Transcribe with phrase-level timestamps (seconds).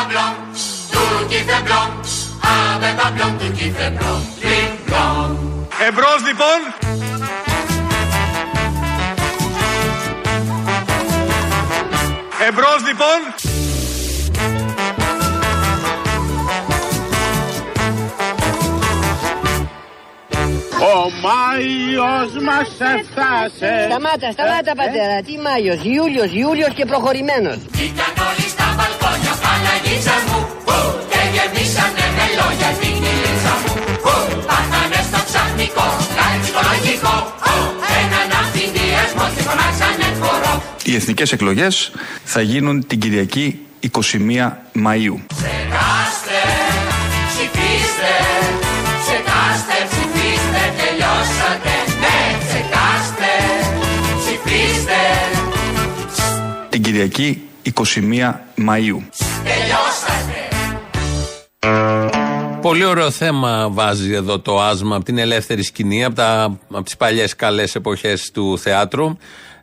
[0.00, 0.34] pas blanc,
[0.92, 1.88] tout qui fait blanc.
[2.74, 5.28] Avec pas blanc, tout qui fait blanc, bling blanc.
[5.88, 6.60] Εμπρός λοιπόν.
[12.48, 13.20] Εμπρός λοιπόν.
[20.82, 25.22] Ο Μάιος μας έφτασε Σταμάτα, σταμάτα πατέρα.
[25.26, 27.58] Τι Μάιος, Ιούλιος, Ιούλιος και προχωρημένος.
[27.70, 28.09] Βγήκαν όλοι στα
[28.76, 30.38] μπαλκόνια, Παναγίτσα μου.
[30.66, 30.76] Που,
[31.10, 33.72] και γεμίσανε με λόγια την κυλίτσα μου.
[34.04, 34.14] Που,
[34.48, 35.86] πάθανε στο ξαφνικό,
[36.18, 37.14] κάτι ψυχολογικό.
[37.44, 37.54] Που,
[38.02, 40.54] έναν αυθυνδιασμό και φωνάξανε χορό.
[40.88, 41.74] Οι εθνικές εκλογές
[42.24, 43.46] θα γίνουν την Κυριακή
[43.80, 43.90] 21
[44.84, 45.16] Μαΐου.
[45.36, 46.40] Ψεκάστε,
[47.30, 48.14] ψηφίστε,
[49.02, 51.74] ψεκάστε, ψηφίστε, τελειώσατε.
[52.02, 53.32] Ναι, ψεκάστε,
[54.20, 55.00] ψηφίστε,
[56.68, 57.70] Την Κυριακή 21
[58.56, 59.02] Μαΐου.
[59.44, 60.40] τελειώσατε.
[62.60, 66.96] Πολύ ωραίο θέμα βάζει εδώ το άσμα από την ελεύθερη σκηνή, από, τα, από τις
[66.96, 69.16] παλιές καλές εποχές του θεάτρου.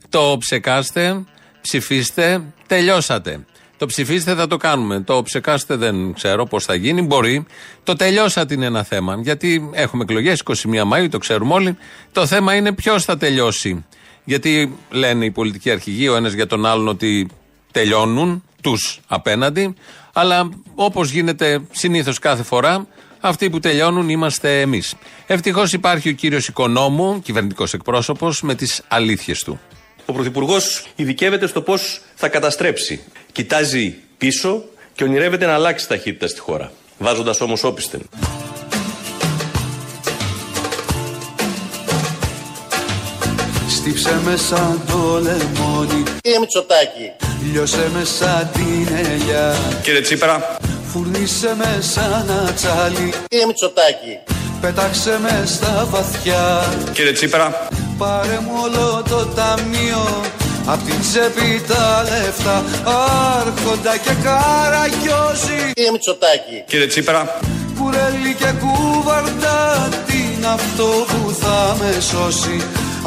[0.09, 1.23] Το ψεκάστε,
[1.61, 3.45] ψηφίστε, τελειώσατε.
[3.77, 4.99] Το ψηφίστε θα το κάνουμε.
[4.99, 7.01] Το ψεκάστε δεν ξέρω πώς θα γίνει.
[7.01, 7.45] Μπορεί.
[7.83, 9.19] Το τελειώσατε είναι ένα θέμα.
[9.21, 10.53] Γιατί έχουμε εκλογές 21
[10.93, 11.77] Μαΐου, το ξέρουμε όλοι.
[12.11, 13.85] Το θέμα είναι ποιος θα τελειώσει.
[14.23, 17.27] Γιατί λένε οι πολιτικοί αρχηγοί ο ένας για τον άλλον ότι
[17.77, 19.73] τελειώνουν τους απέναντι.
[20.13, 22.87] Αλλά όπως γίνεται συνήθως κάθε φορά,
[23.19, 24.93] αυτοί που τελειώνουν είμαστε εμείς.
[25.27, 29.59] Ευτυχώς υπάρχει ο κύριος Οικονόμου, κυβερνητικός εκπρόσωπος, με τις αλήθειες του.
[30.05, 33.03] Ο Πρωθυπουργός ειδικεύεται στο πώς θα καταστρέψει.
[33.31, 36.71] Κοιτάζει πίσω και ονειρεύεται να αλλάξει ταχύτητα στη χώρα.
[36.97, 38.01] Βάζοντας όμως όπισθεν.
[43.69, 49.55] Στύψε με σαν το λεμόνι Κύριε Μητσοτάκη, Λιώσε με σαν την ελιά.
[49.81, 50.57] Κύριε Τσίπρα,
[50.91, 53.13] Φουρνίσε με σαν ένα τσάλι.
[53.27, 54.13] Κύριε Μητσοτάκη,
[54.61, 56.65] Πέταξε μες στα βαθιά.
[56.93, 57.67] Κύριε Τσίπρα,
[57.97, 60.21] Πάρε μου όλο το ταμείο.
[60.65, 62.63] Απ' την τσέπη τα λεφτά.
[63.39, 65.71] Άρχοντα και καραγιόζη.
[65.73, 67.39] Κύριε Μητσοτάκη, κύριε Τσίπρα,
[67.79, 72.57] Κουρέλι και κούβαρντα Τι είναι αυτό που θα με σώσει;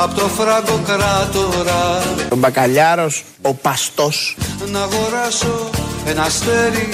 [0.03, 2.03] Απ' το φράγκο κράτορα
[2.33, 4.37] Ο μπακαλιάρος, ο παστός
[4.73, 5.71] Να αγοράσω
[6.07, 6.89] ένα αστέρι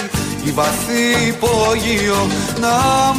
[0.45, 2.27] ή βαθύ υπόγειο
[2.61, 2.69] Να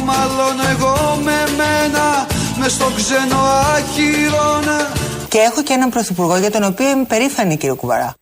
[0.04, 2.26] μάλλον εγώ με μένα
[2.58, 3.38] Μες στο ξένο
[3.74, 4.92] άχυρώνα
[5.28, 8.14] Και έχω και έναν πρωθυπουργό για τον οποίο είμαι περήφανη, κύριο Κουβαρά.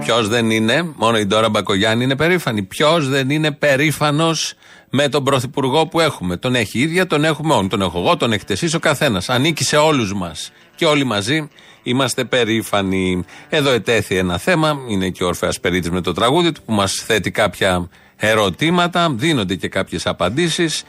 [0.00, 2.62] Ποιος δεν είναι, μόνο η Ντόρα Μπακογιάννη είναι περήφανη.
[2.62, 4.54] Ποιος δεν είναι περήφανος
[4.90, 6.36] με τον πρωθυπουργό που έχουμε.
[6.36, 7.68] Τον έχει η ίδια, τον έχουμε όλοι.
[7.68, 9.28] Τον έχω εγώ, τον έχετε εσεί, ο καθένας.
[9.28, 10.52] Ανήκει σε όλους μας.
[10.74, 11.48] Και όλοι μαζί
[11.82, 13.24] είμαστε περήφανοι.
[13.48, 14.78] Εδώ ετέθη ένα θέμα.
[14.88, 19.10] Είναι και ο Ορφαία Περίτης με το τραγούδι του που μας θέτει κάποια ερωτήματα.
[19.10, 20.84] Δίνονται και κάποιες απαντήσεις.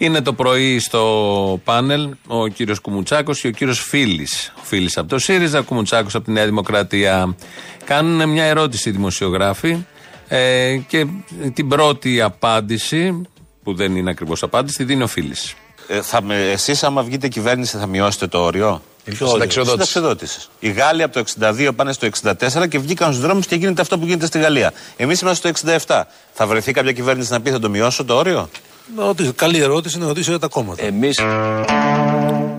[0.00, 4.52] Είναι το πρωί στο πάνελ ο κύριος Κουμουτσάκος και ο κύριος Φίλης.
[4.56, 7.36] Ο Φίλης από το ΣΥΡΙΖΑ, ο Κουμουτσάκος από τη Νέα Δημοκρατία.
[7.84, 9.84] Κάνουν μια ερώτηση οι δημοσιογράφοι
[10.28, 11.06] ε, και
[11.54, 13.22] την πρώτη απάντηση,
[13.68, 15.54] που δεν είναι ακριβώς απάντηση, τη δίνει ο Φίλης.
[15.88, 20.40] Ε, θα με, εσείς άμα βγείτε κυβέρνηση θα μειώσετε το όριο; Συνταξιοδότηση.
[20.58, 23.98] Οι Γάλλοι από το 62 πάνε στο 64 και βγήκαν στους δρόμους και γίνεται αυτό
[23.98, 24.72] που γίνεται στη Γαλλία.
[24.96, 26.02] Εμείς είμαστε στο 67.
[26.32, 28.48] Θα βρεθεί κάποια κυβέρνηση να πει θα το μειώσω το όριο;
[28.96, 30.84] Να ρωτήσω, καλή ερώτηση να ρωτήσω τα κόμματα.
[30.84, 31.10] Εμεί.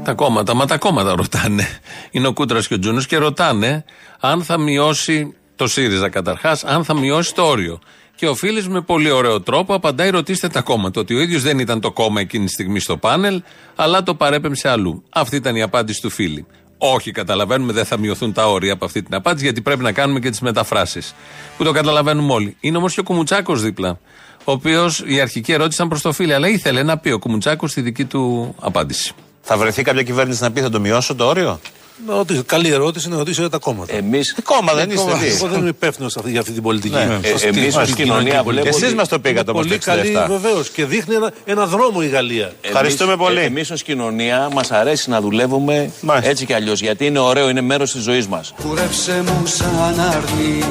[0.03, 1.68] Τα κόμματα, μα τα κόμματα ρωτάνε.
[2.12, 3.84] Είναι ο Κούτρας και ο Τζούνος και ρωτάνε
[4.19, 7.80] αν θα μειώσει το ΣΥΡΙΖΑ καταρχάς, αν θα μειώσει το όριο.
[8.19, 11.02] Και ο Φίλη με πολύ ωραίο τρόπο απαντάει: Ρωτήστε τα κόμματα.
[11.02, 13.41] Ότι ο ίδιος δεν ήταν το κόμμα εκείνη τη στιγμή στο πάνελ,
[13.75, 15.03] αλλά το παρέπεμψε αλλού.
[15.09, 16.46] Αυτή ήταν η απάντηση του Φίλη.
[16.78, 20.19] Όχι, καταλαβαίνουμε, δεν θα μειωθούν τα όρια από αυτή την απάντηση, γιατί πρέπει να κάνουμε
[20.19, 21.16] και τις μεταφράσεις.
[21.57, 22.57] Που το καταλαβαίνουμε όλοι.
[22.59, 24.00] Είναι όμως και ο Κουμουτσάκος δίπλα.
[24.44, 27.72] Ο οποίος η αρχική ερώτηση ήταν προς το Φίλη, αλλά ήθελε να πει ο Κουμουτσάκος
[27.72, 29.13] στη δική του απάντηση.
[29.41, 31.59] Θα βρεθεί κάποια κυβέρνηση να πει θα το μειώσω το όριο.
[32.08, 33.96] Να ρωτήσω, καλή ερώτηση να ρωτήσω τα κόμματα.
[33.96, 34.20] Εμεί.
[34.44, 35.36] Κόμμα δεν είστε εσεί.
[35.36, 36.96] Εγώ δεν είμαι υπεύθυνος για αυτή την πολιτική.
[36.96, 37.20] Ναι.
[37.22, 40.28] Ε, εμείς ως κοινωνία βλέπουμε Εσείς μας το πήγατε όμως Πολύ το καλή 67.
[40.28, 42.51] βεβαίως και δείχνει ένα, ένα δρόμο η Γαλλία.
[42.62, 43.40] Ευχαριστούμε πολύ.
[43.40, 45.92] Εμείς ως κοινωνία μας αρέσει να δουλεύουμε
[46.22, 46.81] έτσι κι αλλιώς.
[46.81, 48.54] Γιατί είναι ωραίο, είναι μέρος της ζωής μας.
[48.62, 50.63] Κουρέψε μου σαν αρνί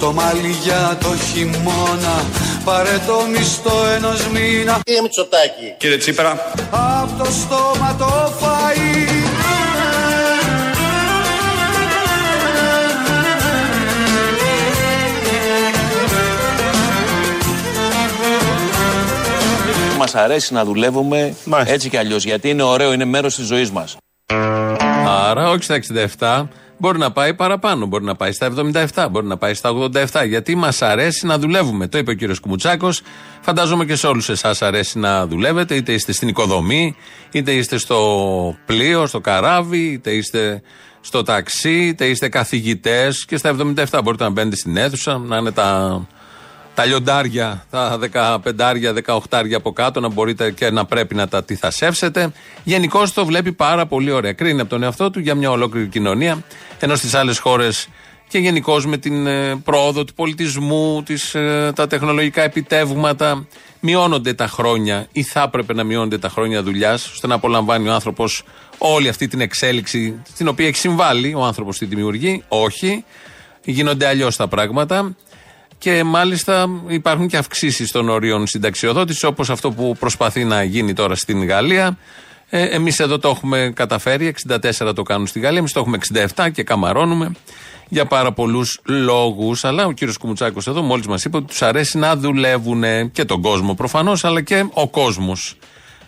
[0.00, 2.24] το μάλι για το χειμώνα
[2.64, 8.93] Πάρε το μισθό ενός μήνα κύριε Μητσοτάκη, κύριε Τσίπρα, Απ' το στόμα το φαΐ
[20.14, 21.34] Μας αρέσει να δουλεύουμε
[21.64, 22.24] έτσι κι αλλιώς.
[22.24, 23.96] Γιατί είναι ωραίο, είναι μέρος της ζωής μας.
[25.06, 29.36] Άρα, όχι στα 67, Μπορεί να πάει παραπάνω, μπορεί να πάει στα 77, μπορεί να
[29.36, 30.26] πάει στα 87.
[30.26, 31.88] Γιατί μας αρέσει να δουλεύουμε.
[31.88, 33.02] Το είπε ο κύριος Κουμουτσάκος.
[33.40, 36.96] Φαντάζομαι και σε όλους εσάς αρέσει να δουλεύετε, είτε είστε στην οικοδομή,
[37.30, 40.62] είτε είστε στο πλοίο, στο καράβι, είτε είστε
[41.00, 43.24] στο ταξί, είτε είστε καθηγητές.
[43.24, 46.00] Και στα 77 μπορείτε να μπαίνετε στην αίθουσα, να είναι τα
[46.74, 48.92] τα λιοντάρια, τα 15,
[49.28, 52.32] 18 από κάτω, να μπορείτε και να πρέπει να τα τυθασεύσετε.
[52.64, 54.32] Γενικώς το βλέπει πάρα πολύ ωραία.
[54.32, 56.42] Κρίνει από τον εαυτό του για μια ολόκληρη κοινωνία.
[56.78, 57.88] Ενώ στις άλλες χώρες
[58.28, 63.46] και γενικώς με την ε, πρόοδο του πολιτισμού, τις, ε, τα τεχνολογικά επιτεύγματα,
[63.80, 67.92] μειώνονται τα χρόνια ή θα έπρεπε να μειώνονται τα χρόνια δουλειάς, ώστε να απολαμβάνει ο
[67.92, 68.42] άνθρωπος
[68.78, 72.44] όλη αυτή την εξέλιξη, στην οποία έχει συμβάλει ο άνθρωπος τη δημιουργεί.
[72.48, 73.04] Όχι.
[73.64, 75.14] Γίνονται αλλιώς τα πράγματα.
[75.84, 81.14] Και μάλιστα υπάρχουν και αυξήσεις των ορίων συνταξιοδότησης, όπως αυτό που προσπαθεί να γίνει τώρα
[81.14, 81.98] στην Γαλλία.
[82.48, 85.98] Ε, Εμείς εδώ το έχουμε καταφέρει, 64 το κάνουν στη Γαλλία, εμείς το έχουμε
[86.36, 87.32] 67 και καμαρώνουμε
[87.88, 89.64] για πάρα πολλούς λόγους.
[89.64, 93.42] Αλλά ο κύριος Κουμουτσάκος εδώ μόλις μας είπε ότι τους αρέσει να δουλεύουν και τον
[93.42, 95.56] κόσμο προφανώς, αλλά και ο κόσμος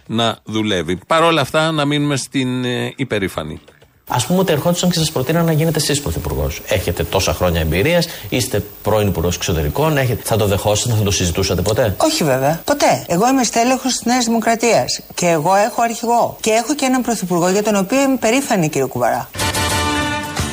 [0.06, 0.98] να δουλεύει.
[1.06, 3.60] Παρ' όλα αυτά, να μείνουμε στην ε, υπερήφανη.
[4.08, 6.62] Α πούμε ότι ερχόντουσαν και σας προτείναν να γίνετε εσείς πρωθυπουργός.
[6.68, 10.20] Έχετε τόσα χρόνια εμπειρίας, είστε πρώην υπουργός εξωτερικών, έχετε...
[10.24, 12.60] θα το δεχόσατε, θα το συζητούσατε ποτέ; Όχι βέβαια.
[12.64, 13.04] Ποτέ.
[13.06, 15.00] Εγώ είμαι στέλεχος της Νέας Δημοκρατίας.
[15.14, 16.36] Και εγώ έχω αρχηγό.
[16.40, 19.28] Και έχω και έναν πρωθυπουργό για τον οποίο είμαι περήφανη, κύριε Κουβαρά.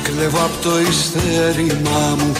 [0.02, 2.32] Κλέβω από το ειστέρημά μου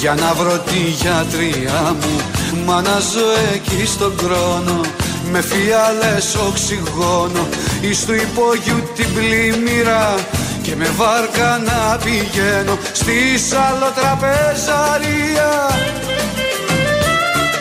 [0.00, 2.20] για να βρω τη γιατριά μου
[2.66, 4.80] Μα να ζω εκεί στον χρόνο
[5.30, 7.48] με φιάλες οξυγόνο
[7.80, 10.14] εις του υπόγειου την πλημμύρα
[10.62, 15.68] και με βάρκα να πηγαίνω στη σαλοτραπεζαρία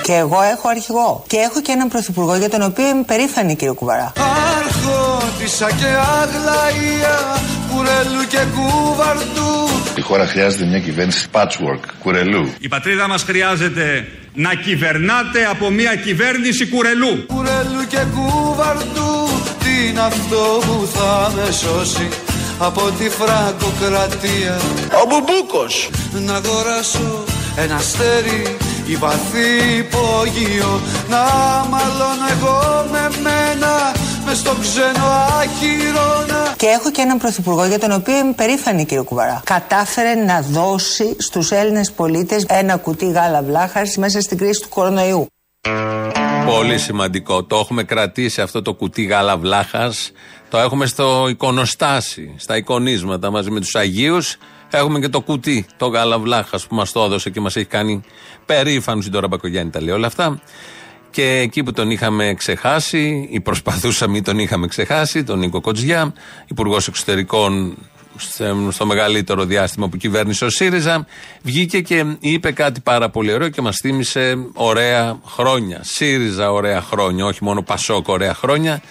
[0.04, 1.24] Και εγώ έχω αρχηγό.
[1.28, 4.14] Και έχω και έναν πρωθυπουργό για τον οποίο είμαι περήφανη, κύριε Κουβαρά.
[4.58, 5.86] Άρχοντισα και
[6.22, 7.38] αγλαία,
[7.72, 9.70] κουρελού και κουβαρτού.
[9.96, 12.54] Η χώρα χρειάζεται μια κυβέρνηση patchwork, κουρελού.
[12.60, 17.26] Η πατρίδα μας χρειάζεται να κυβερνάτε από μια κυβέρνηση κουρελού.
[17.26, 19.30] Κουρελού και κουβαρτού,
[19.60, 22.08] τι είναι αυτό που θα με σώσει;
[22.60, 24.60] Από τη φραγκοκρατία.
[25.04, 25.90] Ο Μπουμπούκος.
[26.12, 27.24] Να αγοράσω
[27.56, 31.18] ένα αστέρι ή βαθύ υπόγειο Να
[31.70, 33.92] μαλώνω εγώ με μένα
[34.26, 35.06] μες στο ξένο
[35.40, 39.42] αχυρώνα Και έχω και έναν πρωθυπουργό για τον οποίο είμαι περήφανη, κύριε Κουβαρά.
[39.46, 45.28] Κατάφερε να δώσει στους Έλληνες πολίτες ένα κουτί γάλα βλάχα μέσα στην κρίση του κορονοϊού.
[46.46, 47.44] Πολύ σημαντικό.
[47.44, 49.92] Το έχουμε κρατήσει αυτό το κουτί γάλα βλάχα.
[50.50, 54.38] Το έχουμε στο εικονοστάσι, στα εικονίσματα μαζί με τους Αγίους.
[54.70, 58.02] Έχουμε και το κουτί, το γάλα βλάχα που μας το έδωσε και μας έχει κάνει
[58.46, 59.06] περήφανους.
[59.06, 60.42] Η Τώρα Μπακογιάννη τα λέει όλα αυτά.
[61.12, 66.14] Και εκεί που τον είχαμε ξεχάσει, ή προσπαθούσαμε ή τον είχαμε ξεχάσει, τον Νίκο Κοτζιά,
[66.48, 67.78] υπουργός εξωτερικών
[68.70, 71.06] στο μεγαλύτερο διάστημα που κυβέρνησε ο ΣΥΡΙΖΑ,
[71.42, 75.80] βγήκε και είπε κάτι πάρα πολύ ωραίο και μας θύμισε ωραία χρόνια.
[75.84, 78.82] ΣΥΡΙΖΑ ωραία χρόνια, όχι μόνο Πασόκ ωραία χρόνια.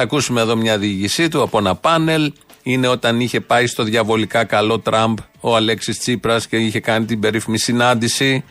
[0.00, 2.32] Θα ακούσουμε εδώ μια διηγησή του από ένα πάνελ.
[2.62, 7.20] Είναι όταν είχε πάει στο διαβολικά καλό Τραμπ ο Αλέξης Τσίπρας και είχε κάνει την
[7.20, 8.44] περίφημη συνάντηση.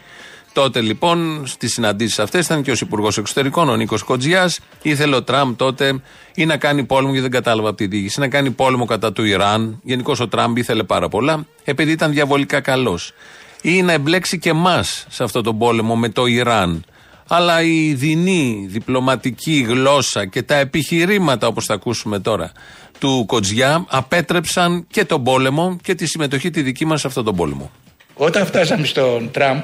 [0.54, 4.60] Τότε λοιπόν στις συναντήσεις αυτές ήταν και ο Υπουργός Εξωτερικών, ο Νίκος Κοτζιάς.
[4.82, 6.02] Ήθελε ο Τραμπ τότε
[6.36, 9.24] ή να κάνει πόλεμο, γιατί δεν κατάλαβα από τη διοίκηση, να κάνει πόλεμο κατά του
[9.24, 9.80] Ιράν.
[9.84, 13.14] Γενικώς ο Τραμπ ήθελε πάρα πολλά, επειδή ήταν διαβολικά καλός.
[13.62, 16.84] Ή να εμπλέξει και εμάς σε αυτόν τον πόλεμο με το Ιράν.
[17.28, 22.52] Αλλά η δεινή διπλωματική γλώσσα και τα επιχειρήματα, όπως θα ακούσουμε τώρα,
[23.00, 27.36] του Κοτζιά απέτρεψαν και τον πόλεμο και τη συμμετοχή τη δική μας σε αυτόν τον
[27.36, 27.72] πόλεμο.
[28.14, 29.64] Όταν φτάσαμε στον Τραμπ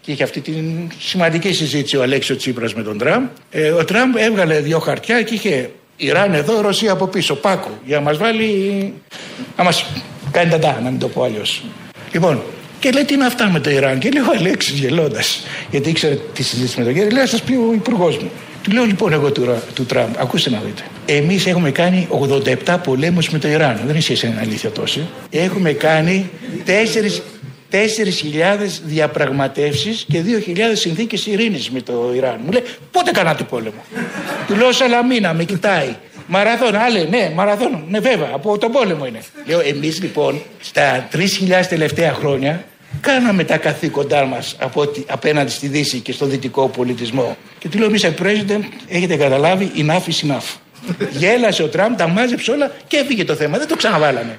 [0.00, 0.52] και είχε αυτή τη
[0.98, 5.34] σημαντική συζήτηση ο Αλέξιο Τσίπρας με τον Τραμπ, ε, ο Τραμπ έβγαλε δύο χαρτιά και
[5.34, 8.92] είχε Ιράν εδώ, Ρωσία από πίσω, Πάκο, για να μας βάλει,
[9.56, 9.86] να μας
[10.30, 11.64] κάνει ταντά, να μην το πω αλλιώς.
[12.12, 12.42] Λοιπόν,
[12.84, 13.98] και λέει τι είναι αυτά με το Ιράν.
[13.98, 17.42] Και λέει ο Αλέξης γελώντας, γιατί ήξερε τη συζήτηση με τον Γέρι, λέει να σας
[17.42, 18.30] πει ο υπουργός μου.
[18.62, 20.82] Του λέω λοιπόν εγώ του, του Τραμπ, ακούστε να δείτε.
[21.06, 22.08] Εμείς έχουμε κάνει
[22.66, 23.80] 87 πολέμους με το Ιράν.
[23.86, 25.06] Δεν είναι είναι αλήθεια τόση.
[25.30, 26.30] Έχουμε κάνει
[26.66, 26.70] 4
[27.70, 27.78] 4.000
[28.84, 32.40] διαπραγματεύσεις και 2.000 συνθήκες ειρήνης με το Ιράν.
[32.44, 33.84] Μου λέει πότε κάνατε πόλεμο;
[34.46, 35.96] Του λέω Σαλαμίνα, με κοιτάει.
[36.26, 39.20] Μαραθώνα, άλλε, ναι, μαραθώνα, ναι βέβαια, από τον πόλεμο είναι.
[39.46, 42.64] Λέω εμείς λοιπόν στα 3.000 τελευταία χρόνια
[43.00, 44.56] κάναμε τα καθήκοντά μας
[45.06, 47.36] απέναντι στη Δύση και στο δυτικό πολιτισμό.
[47.58, 48.22] Και του λέω, Mr.
[48.22, 50.56] President, έχετε καταλάβει, enough is enough.
[51.10, 53.58] Γέλασε ο Τραμπ, τα μάζεψε όλα και έφυγε το θέμα.
[53.58, 54.38] Δεν το ξαναβάλαμε.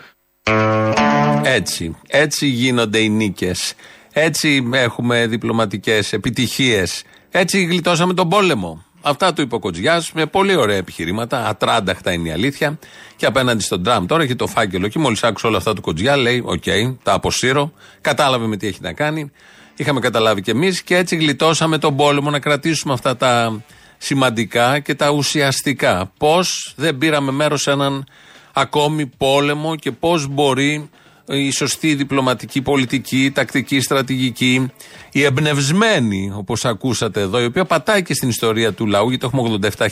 [1.44, 1.96] Έτσι.
[2.08, 3.74] Έτσι γίνονται οι νίκες.
[4.14, 7.04] Έτσι έχουμε διπλωματικές επιτυχίες.
[7.32, 8.86] Έτσι γλιτώσαμε τον πόλεμο.
[9.08, 11.48] Αυτά του είπε ο Κοτζιάς με πολύ ωραία επιχειρήματα.
[11.48, 12.80] Ατράνταχτα είναι η αλήθεια.
[13.16, 14.88] Και απέναντι στον Τραμπ τώρα έχει το φάκελο.
[14.88, 16.64] Και μόλις άκουσε όλα αυτά του Κοτζιά, λέει: Οκ,
[17.04, 17.72] τα αποσύρω.
[18.02, 19.32] Κατάλαβε με τι έχει να κάνει.
[19.76, 23.64] Είχαμε καταλάβει κι εμείς και έτσι γλιτώσαμε τον πόλεμο να κρατήσουμε αυτά τα
[23.98, 26.12] σημαντικά και τα ουσιαστικά.
[26.18, 28.06] Πώς δεν πήραμε μέρος σε έναν
[28.54, 30.90] ακόμη πόλεμο και πώς μπορεί
[31.28, 34.72] η σωστή διπλωματική πολιτική, η τακτική στρατηγική,
[35.12, 39.60] η εμπνευσμένη, όπως ακούσατε εδώ, η οποία πατάει και στην ιστορία του λαού, γιατί έχουμε
[39.78, 39.88] 87,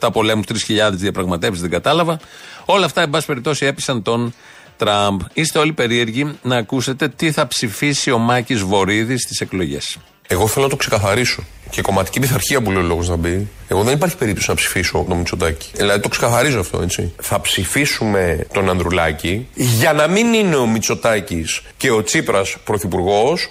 [0.00, 2.20] 87 πολέμους, 3.000 διαπραγματεύσεις, δεν κατάλαβα.
[2.64, 4.34] Όλα αυτά, εν πάση περιπτώσει, έπεισαν τον
[4.76, 5.20] Τραμπ.
[5.32, 9.98] Είστε όλοι περίεργοι να ακούσετε τι θα ψηφίσει ο Μάκης Βορύδης στις εκλογές.
[10.26, 11.42] Εγώ θέλω να το ξεκαθαρίσω.
[11.72, 14.54] Και η κομματική πειθαρχία που λέει ο λόγος να μπει, εγώ δεν υπάρχει περίπτωση να
[14.54, 15.68] ψηφίσω τον Μητσοτάκη.
[15.74, 17.14] Δηλαδή το ξεκαθαρίζω αυτό, έτσι.
[17.20, 23.50] Θα ψηφίσουμε τον Ανδρουλάκη για να μην είναι ο Μητσοτάκης και ο Τσίπρας πρωθυπουργός.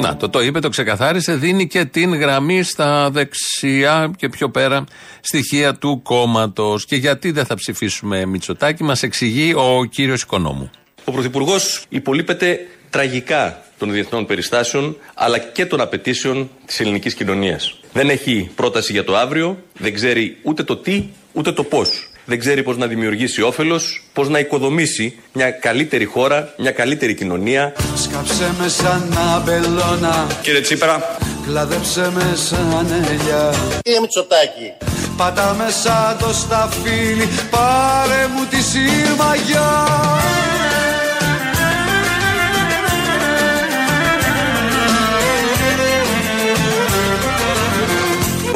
[0.00, 4.84] Να, το το είπε, το ξεκαθάρισε, δίνει και την γραμμή στα δεξιά και πιο πέρα
[5.20, 6.84] στοιχεία του κόμματος.
[6.84, 10.70] Και γιατί δεν θα ψηφίσουμε Μητσοτάκη, μας εξηγεί ο κύριος Οικονόμου.
[11.04, 12.58] Ο Πρωθυπουργός υπολείπεται
[12.90, 17.80] τραγικά των διεθνών περιστάσεων αλλά και των απαιτήσεων της ελληνικής κοινωνίας.
[17.92, 22.10] Δεν έχει πρόταση για το αύριο, δεν ξέρει ούτε το τι ούτε το πώς.
[22.24, 27.72] Δεν ξέρει πώς να δημιουργήσει όφελος, πώς να οικοδομήσει μια καλύτερη χώρα, μια καλύτερη κοινωνία.
[27.96, 31.16] Σκάψε με σαν αμπελώνα Κύριε Τσίπρα,
[31.46, 34.72] Κλαδέψε με σαν ελιά Κύριε Μητσοτάκη,
[35.16, 39.86] Πάτα μέσα το σταφύλι Πάρε μου τη σύρμαγιά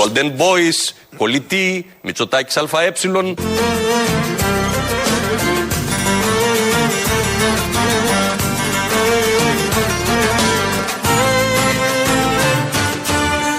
[0.03, 2.93] Golden Boys, Πολιτή, Μητσοτάκης ΑΕ.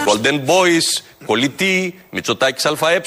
[0.05, 3.01] Golden Boys, Πολιτή, Μητσοτάκης ΑΕ.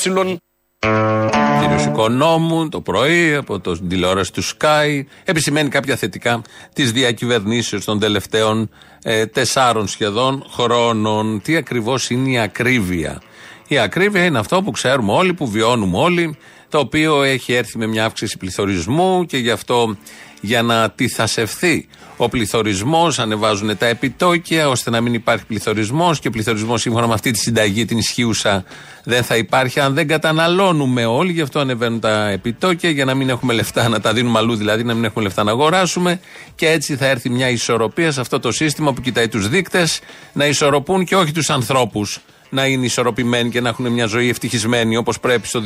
[1.77, 6.43] Κύριο Οικονόμου το πρωί από το τηλεόραση του Sky επισημαίνει κάποια θετικά
[6.73, 8.71] τη διακυβερνήσεω των τελευταίων
[9.03, 11.41] ε, τεσσάρων σχεδόν χρόνων.
[11.43, 13.23] Τι ακριβώς είναι η ακρίβεια;
[13.69, 16.37] Η ακρίβεια είναι αυτό που ξέρουμε όλοι, που βιώνουμε όλοι,
[16.69, 19.97] το οποίο έχει έρθει με μια αύξηση πληθωρισμού και γι' αυτό
[20.41, 26.81] για να αντιθασευθεί ο πληθωρισμός, ανεβάζουν τα επιτόκια ώστε να μην υπάρχει πληθωρισμός και πληθωρισμός
[26.81, 28.65] σύμφωνα με αυτή τη συνταγή, την ισχύουσα,
[29.05, 31.33] δεν θα υπάρχει αν δεν καταναλώνουμε όλοι.
[31.33, 34.85] Γι' αυτό ανεβαίνουν τα επιτόκια για να μην έχουμε λεφτά να τα δίνουμε αλλού, δηλαδή
[34.85, 36.21] να μην έχουμε λεφτά να αγοράσουμε.
[36.55, 40.01] Και έτσι θα έρθει μια ισορροπία σε αυτό το σύστημα που κοιτάει τους δείκτες
[40.33, 42.21] να ισορροπούν και όχι τους ανθρώπους
[42.57, 45.63] να είναι ισορροπημένοι και να έχουν μια ζωή ευτυχισμένη όπως πρέπει στο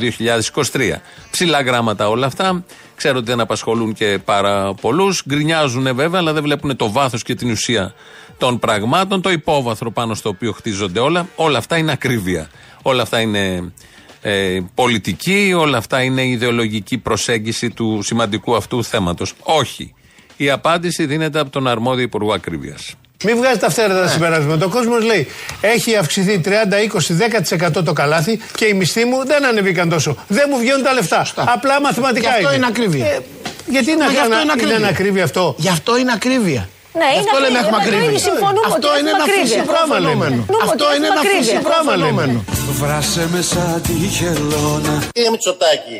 [0.71, 0.95] 2023.
[1.31, 2.63] Ψηλά γράμματα όλα αυτά.
[2.95, 5.23] Ξέρω ότι δεν απασχολούν και πάρα πολλούς.
[5.27, 7.93] Γκρινιάζουν βέβαια, αλλά δεν βλέπουν το βάθος και την ουσία
[8.37, 11.27] των πραγμάτων, το υπόβαθρο πάνω στο οποίο χτίζονται όλα.
[11.35, 12.49] Όλα αυτά είναι ακρίβεια.
[12.81, 13.73] Όλα αυτά είναι
[14.21, 19.33] ε, πολιτική, όλα αυτά είναι ιδεολογική προσέγγιση του σημαντικού αυτού θέματος.
[19.43, 19.93] Όχι.
[20.37, 22.95] Η απάντηση δίνεται από τον αρμόδιο Υπουργό Ακρίβειας.
[23.23, 24.65] Μην βγάζετε αυθαίρετα τα συμπεράσματα.
[24.65, 25.27] Ο κόσμος λέει:
[25.61, 30.15] Έχει αυξηθεί 30, 20, 10% το καλάθι και οι μισθοί μου δεν ανεβήκαν τόσο.
[30.27, 31.25] Δεν μου βγαίνουν τα λεφτά.
[31.35, 32.55] Απλά μαθηματικά Γι' αυτό είναι.
[32.55, 33.05] είναι ακρίβεια.
[33.05, 33.19] Ε,
[33.67, 34.77] γιατί Μα να γι' αυτό κάνω είναι ακρίβεια.
[34.77, 35.55] είναι ακρίβεια αυτό.
[35.57, 36.69] Γι' αυτό είναι ακρίβεια.
[36.93, 37.99] Ναι, Γι' είναι αυτό λέμε έχουμε ακρίβεια.
[37.99, 38.09] ακρίβεια.
[38.09, 39.55] Εμείς συμφωνούμε Αυτό ότι είναι έχουμε ένα ακρίβεια.
[39.55, 40.09] φυσικό Πράγμα λέμε.
[40.11, 40.39] φαινόμενο.
[40.51, 41.43] Νούμε Αυτό ότι είναι έχουμε ένα ακρίβεια.
[41.51, 42.21] φυσικό Πράγμα λέμε.
[42.21, 42.39] φαινόμενο.
[42.81, 45.97] Βράσε με σαν τη χελώνα κύριε Μητσοτάκη,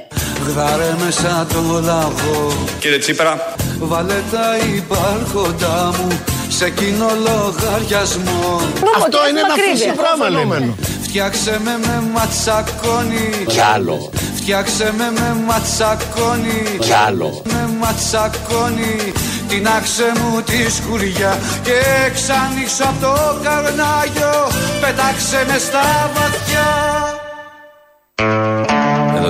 [0.52, 6.08] Γδάρε με σαν το λαγό Κύριε Τσίπρα, Βάλε τα υπάρχοντά μου
[6.50, 9.74] σε κοινό λογαριασμό Νούμε Αυτό ότι είναι έχουμε ένα ακρίβεια.
[9.76, 10.42] φυσικό Πράγμα λέμε.
[10.54, 10.76] φαινόμενο.
[11.04, 14.10] Φτιάξε με με ματσακόνι Κι άλλο.
[14.36, 17.42] Φτιάξε με με ματσακόνι Κι άλλο.
[17.52, 18.96] Με ματσακόνι
[19.48, 21.78] Την άξε μου τη σκουριά Και
[22.18, 24.36] ξανοίξω από το καρνάγιο
[24.82, 26.70] Πετάξε μες στα βαθιά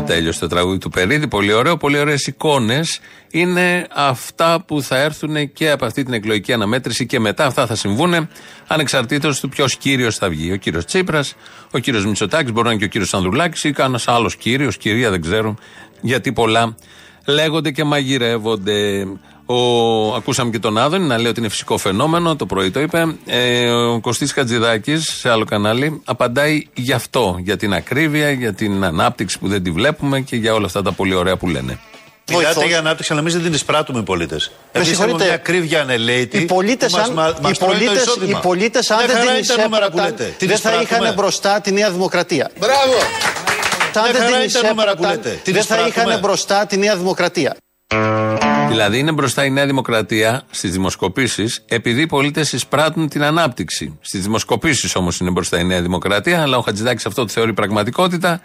[0.02, 1.28] Εδώ τέλειωσε το τραγούδι του Περίδη.
[1.28, 3.00] Πολύ ωραίο, πολύ ωραίες εικόνες.
[3.32, 7.76] Είναι αυτά που θα έρθουν και από αυτή την εκλογική αναμέτρηση και μετά αυτά θα
[7.76, 8.30] συμβούν
[8.68, 10.52] ανεξαρτήτως του ποιος κύριος θα βγει.
[10.52, 11.36] Ο κύριος Τσίπρας,
[11.72, 15.10] ο κύριος Μητσοτάκης, μπορεί να είναι και ο κύριος Ανδρουλάκης ή κανένας άλλος κύριος, κυρία,
[15.10, 15.56] δεν ξέρω.
[16.02, 16.76] Γιατί πολλά
[17.26, 19.08] λέγονται και μαγειρεύονται.
[19.46, 23.16] Ο, ακούσαμε και τον Άδωνη να λέει ότι είναι φυσικό φαινόμενο, το πρωί το είπε.
[23.26, 28.84] Ε, ο Κωστής Χατζηδάκης σε άλλο κανάλι απαντάει γι' αυτό, για την ακρίβεια, για την
[28.84, 31.80] ανάπτυξη που δεν τη βλέπουμε και για όλα αυτά τα πολύ ωραία που λένε.
[32.32, 34.36] Μιλάτε για ανάπτυξη, αλλά εμείς δεν την εισπράττουμε οι πολίτε.
[34.36, 35.24] Εμείς έχουμε συγχωρείτε.
[35.24, 36.38] μια ακρίβεια ανελαίτη.
[36.38, 38.38] Οι πολίτες, που μας, αν, μα- οι μας τρώει το πολίτες, εισόδημα.
[38.38, 40.36] οι πολίτες αν Μια δεν χαρά την είναι τα νούμερα που εισέπραταν, λέτε.
[40.38, 41.04] Την δεν θα εισπράττουμε.
[41.04, 42.52] είχαν μπροστά τη Νέα Δημοκρατία.
[42.60, 42.94] Μπράβο.
[44.00, 45.42] Αν Μια δεν χαρά την είναι τα νούμερα που εισέπραταν, λέτε.
[45.44, 46.10] Την δεν θα εισπράττουμε.
[46.10, 47.56] είχαν μπροστά τη Νέα Δημοκρατία.
[48.68, 53.98] Δηλαδή είναι μπροστά η Νέα Δημοκρατία στις δημοσκοπήσεις, επειδή οι πολίτες εισπράττουν την ανάπτυξη.
[54.02, 58.42] Στις δημοσκοπήσεις όμως είναι μπροστά η Νέα Δημοκρατία, αλλά ο Χατζηδάκης αυτό το θεωρεί πραγματικότητα.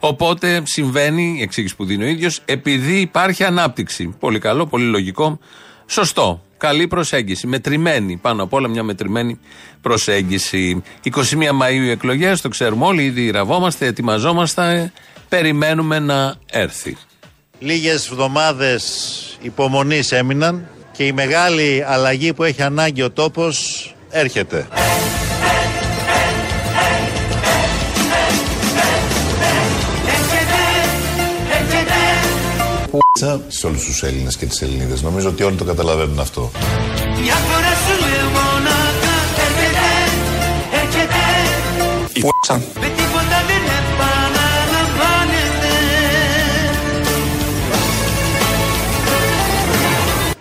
[0.00, 4.14] Οπότε συμβαίνει, η εξήγηση που δίνει ο ίδιος, επειδή υπάρχει ανάπτυξη.
[4.18, 5.38] Πολύ καλό, πολύ λογικό.
[5.86, 6.40] Σωστό.
[6.58, 7.46] Καλή προσέγγιση.
[7.46, 8.16] Μετρημένη.
[8.16, 9.38] Πάνω απ' όλα μια μετρημένη
[9.80, 10.82] προσέγγιση.
[11.02, 11.10] 21
[11.62, 13.04] Μαΐου οι εκλογές, το ξέρουμε όλοι.
[13.04, 14.92] Ήδη ραβόμαστε, ετοιμαζόμαστε.
[15.28, 16.96] Περιμένουμε να έρθει.
[17.58, 18.84] Λίγες εβδομάδες
[19.40, 24.68] υπομονής έμειναν και η μεγάλη αλλαγή που έχει ανάγκη ο τόπος έρχεται.
[33.48, 35.02] Σε όλους τους Έλληνες και τις Ελληνίδες.
[35.02, 36.50] Νομίζω ότι όλοι το καταλαβαίνουν αυτό.
[37.20, 39.14] Μια φορά σου λέω μονάχα
[39.46, 39.88] έρχεται,
[40.82, 41.22] έρχεται
[42.12, 42.54] Η π***α.
[42.54, 45.74] Με τίποτα δεν επαναλαμβάνεται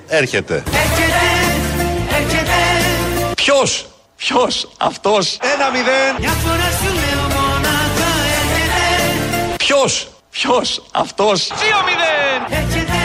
[0.08, 0.64] Έρχεται.
[0.66, 1.26] Έρχεται,
[2.20, 2.52] έρχεται
[3.36, 5.38] Ποιος, ποιος, αυτός.
[5.54, 6.16] Ένα μηδέν.
[6.20, 8.10] Μια φορά σου λέω μονάχα
[8.42, 13.00] έρχεται Ποιος, ποιος, αυτός; Δύο μηδέν Έρχεται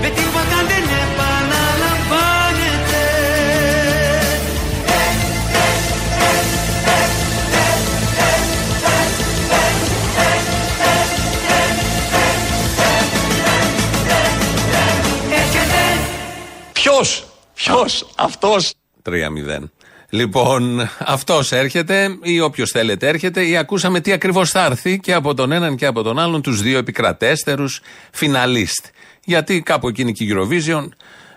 [0.00, 3.04] Με τίποτα δεν επαναλαμβάνεται
[15.30, 16.00] Έρχεται
[16.72, 17.24] Ποιος,
[17.54, 18.72] ποιος, αυτός;
[19.02, 19.70] 3-0.
[20.16, 25.34] Λοιπόν, αυτός έρχεται ή όποιος θέλετε έρχεται ή ακούσαμε τι ακριβώς θα έρθει και από
[25.34, 27.80] τον έναν και από τον άλλον τους δύο επικρατέστερους
[28.12, 28.86] φιναλίστ.
[29.24, 30.88] Γιατί κάπου εκεί είναι και η Eurovision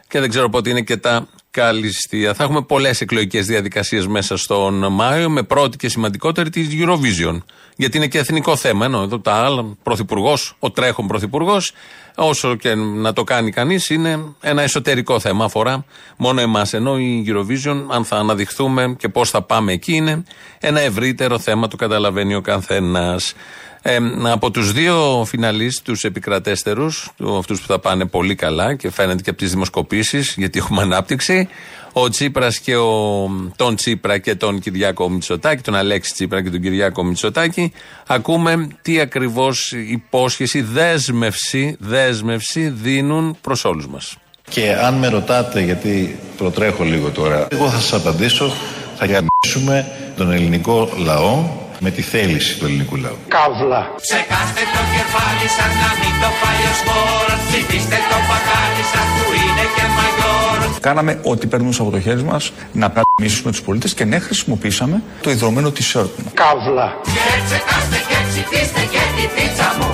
[0.08, 2.34] και δεν ξέρω πότε είναι και τα καλυστία.
[2.34, 7.38] Θα έχουμε πολλές εκλογικές διαδικασίες μέσα στον Μάιο, με πρώτη και σημαντικότερη της Eurovision.
[7.76, 8.86] Γιατί είναι και εθνικό θέμα.
[8.86, 11.72] Ενώ εδώ τα άλλα, πρωθυπουργός, ο τρέχον πρωθυπουργός,
[12.16, 15.46] όσο και να το κάνει κανείς, είναι ένα εσωτερικό θέμα.
[15.46, 15.86] Αφορά
[16.18, 16.74] μόνο εμάς.
[16.74, 20.24] Ενώ η Eurovision, αν θα αναδειχθούμε και πώς θα πάμε εκεί, είναι
[20.60, 23.34] ένα ευρύτερο θέμα, το καταλαβαίνει ο καθένας.
[23.82, 29.22] Ε, από τους δύο φιναλίστ, τους επικρατέστερους, αυτούς που θα πάνε πολύ καλά και φαίνεται
[29.22, 31.48] και από τις δημοσκοπήσεις, γιατί έχουμε ανάπτυξη,
[31.94, 36.62] ο Τσίπρας και ο, τον Τσίπρα και τον Κυριάκο Μητσοτάκη, τον Αλέξη Τσίπρα και τον
[36.62, 37.72] Κυριάκο Μητσοτάκη,
[38.08, 44.18] ακούμε τι ακριβώς υπόσχεση, δέσμευση, δέσμευση δίνουν προς όλους μας.
[44.50, 48.54] Και αν με ρωτάτε, γιατί προτρέχω λίγο τώρα, εγώ θα σας απαντήσω,
[48.98, 53.18] θα γαμίσουμε τον ελληνικό λαό με τη θέληση του ελληνικού λαού.
[53.36, 53.82] Καύλα.
[54.06, 59.26] Ψεκάστε το κεφάλι σας να μην το πάει ο σπόρος Ψηφίστε το παγάλι σας που
[59.42, 64.06] είναι και μαγιόρος Κάναμε ό,τι παίρνουμε από το χέρι μας να πρατημίσουμε τους πολίτες και
[64.06, 66.32] ναι, χρησιμοποίησαμε το ιδρωμένο t-shirt μου.
[66.42, 66.88] Καύλα.
[67.16, 69.90] Και ψεκάστε και ψηφίστε και τη πίτσα μου.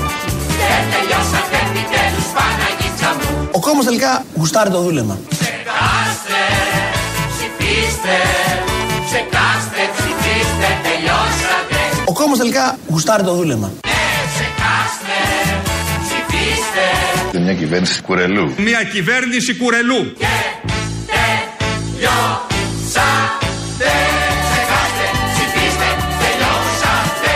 [0.60, 3.50] Και τελειώσατε επιτέλους Παναγίτσα μου.
[3.58, 5.16] Ο κόμμα τελικά γουστάρει το δούλεμα.
[5.30, 6.42] Ψεκάστε,
[7.34, 8.18] ψηφίστε.
[9.08, 10.95] Ψεκάστε, ψηφίστε, τελειώσατε Ο
[12.20, 13.72] κόμμα τελικά γουστάρει το δούλεμα.
[14.32, 15.18] Ψεκάστε,
[16.04, 16.86] ψηφίστε
[17.34, 18.54] Είναι μια κυβέρνηση κουρελού.
[18.58, 20.02] Μια κυβέρνηση κουρελού.
[21.86, 23.92] Τελειώσατε
[24.48, 25.88] Ψεκάστε, ψηφίστε,
[26.22, 27.32] τελειώσατε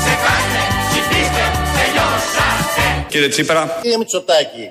[0.00, 1.42] Ψεκάστε, ψηφίστε,
[1.76, 3.78] τελειώσατε Κύριε Τσίπρα.
[3.82, 4.64] Κύριε Μητσοτάκη.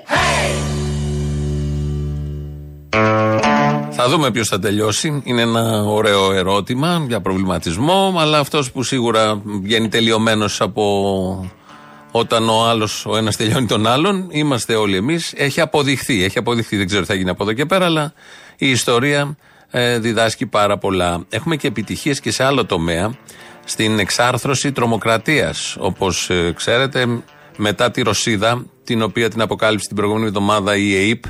[3.96, 5.22] Θα δούμε ποιος θα τελειώσει.
[5.24, 11.50] Είναι ένα ωραίο ερώτημα για προβληματισμό, αλλά αυτός που σίγουρα βγαίνει τελειωμένος από
[12.10, 15.32] όταν ο άλλος, ο ένας τελειώνει τον άλλον, είμαστε όλοι εμείς.
[15.36, 18.12] Έχει αποδειχθεί, έχει αποδειχθεί, δεν ξέρω τι θα γίνει από εδώ και πέρα, αλλά
[18.56, 19.36] η ιστορία
[19.70, 21.24] ε, διδάσκει πάρα πολλά.
[21.28, 23.14] Έχουμε και επιτυχίες και σε άλλο τομέα,
[23.64, 25.76] στην εξάρθρωση τρομοκρατίας.
[25.78, 27.22] Όπως ξέρετε,
[27.56, 31.24] μετά τη Ρωσίδα, την οποία την αποκάλυψε την προηγούμενη εβδομάδα η ΕΕΠ,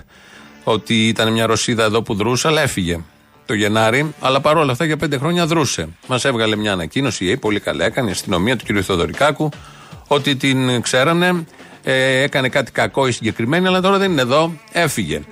[0.64, 3.00] ότι ήταν μια Ρωσίδα εδώ που δρούσε, αλλά έφυγε
[3.46, 4.14] το Γενάρη.
[4.20, 5.88] Αλλά παρόλα αυτά για πέντε χρόνια δρούσε.
[6.06, 8.82] Μας έβγαλε μια ανακοίνωση, η ΕΕΠ, πολύ καλά έκανε, η αστυνομία του κ.
[8.84, 9.48] Θοδωρικάκου,
[10.06, 11.46] ότι την ξέρανε,
[11.82, 15.22] ε, έκανε κάτι κακό η συγκεκριμένη, αλλά τώρα δεν είναι εδώ, έφυγε.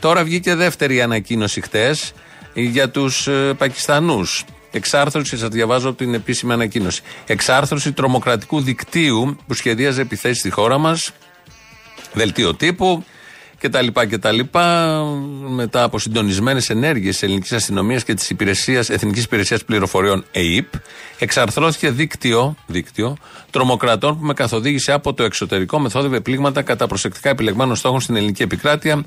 [0.00, 2.12] Τώρα βγήκε δεύτερη ανακοίνωση χτες
[2.54, 4.44] για τους ε, Πακιστανούς.
[4.70, 7.02] Εξάρθρωση, σας διαβάζω από την επίσημη ανακοίνωση.
[7.26, 11.10] Εξάρθρωση τρομοκρατικού δικτύου που σχεδίαζε επιθέσεις στη χώρα μας.
[12.12, 13.04] Δελτίο τύπου
[13.66, 14.96] και τα λοιπά και τα λοιπά.
[15.48, 18.30] Μετά από συντονισμένες ενέργειες τη ελληνικής αστυνομίας και της
[18.90, 20.66] Εθνικής Υπηρεσίας Πληροφοριών ΕΕΠ,
[21.18, 23.16] εξαρθρώθηκε δίκτυο, δίκτυο
[23.50, 28.42] τρομοκρατών που με καθοδήγησε από το εξωτερικό μεθόδευε πλήγματα κατά προσεκτικά επιλεγμένων στόχων στην ελληνική
[28.42, 29.04] επικράτεια.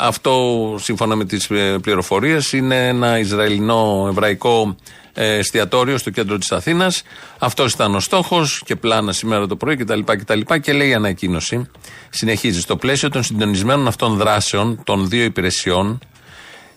[0.00, 1.46] Αυτό, σύμφωνα με τις
[1.82, 4.76] πληροφορίες, είναι ένα Ισραηλινό εβραϊκό
[5.12, 7.02] ε, εστιατόριο στο κέντρο της Αθήνας.
[7.38, 10.00] Αυτός ήταν ο στόχος και πλάνα σήμερα το πρωί κτλ.
[10.04, 10.40] κτλ.
[10.60, 11.70] Και λέει η ανακοίνωση,
[12.10, 15.98] συνεχίζει, στο πλαίσιο των συντονισμένων αυτών δράσεων των δύο υπηρεσιών,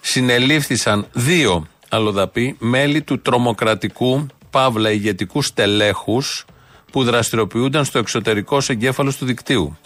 [0.02, 6.46] συνελήφθησαν δύο αλλοδαποί μέλη του τρομοκρατικού παύλα ηγετικού στελέχους
[6.92, 9.78] που δραστηριοποιούνταν στο εξωτερικό εγκέφαλος του δικτύου.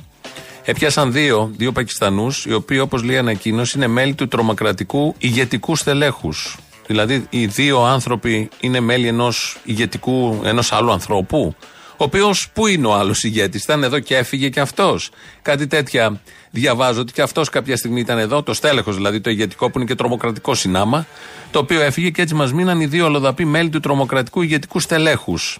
[0.67, 5.75] Έπιασαν δύο, δύο Πακιστανούς, οι οποίοι, όπως λέει η ανακοίνωση, είναι μέλη του τρομοκρατικού ηγετικού
[5.75, 6.57] στελέχους.
[6.87, 11.55] Δηλαδή, οι δύο άνθρωποι είναι μέλη ενός ηγετικού, ενός άλλου ανθρώπου.
[11.91, 15.09] Ο οποίος, πού είναι ο άλλος ηγέτης, ήταν εδώ και έφυγε και αυτός.
[15.41, 19.69] Κάτι τέτοια διαβάζω ότι και αυτός κάποια στιγμή ήταν εδώ, το στέλεχος δηλαδή, το ηγετικό
[19.69, 21.05] που είναι και τρομοκρατικό συνάμα,
[21.51, 25.59] το οποίο έφυγε και έτσι μας μείναν οι δύο ολοδαποί μέλη του τρομοκρατικού ηγετικού στελέχους.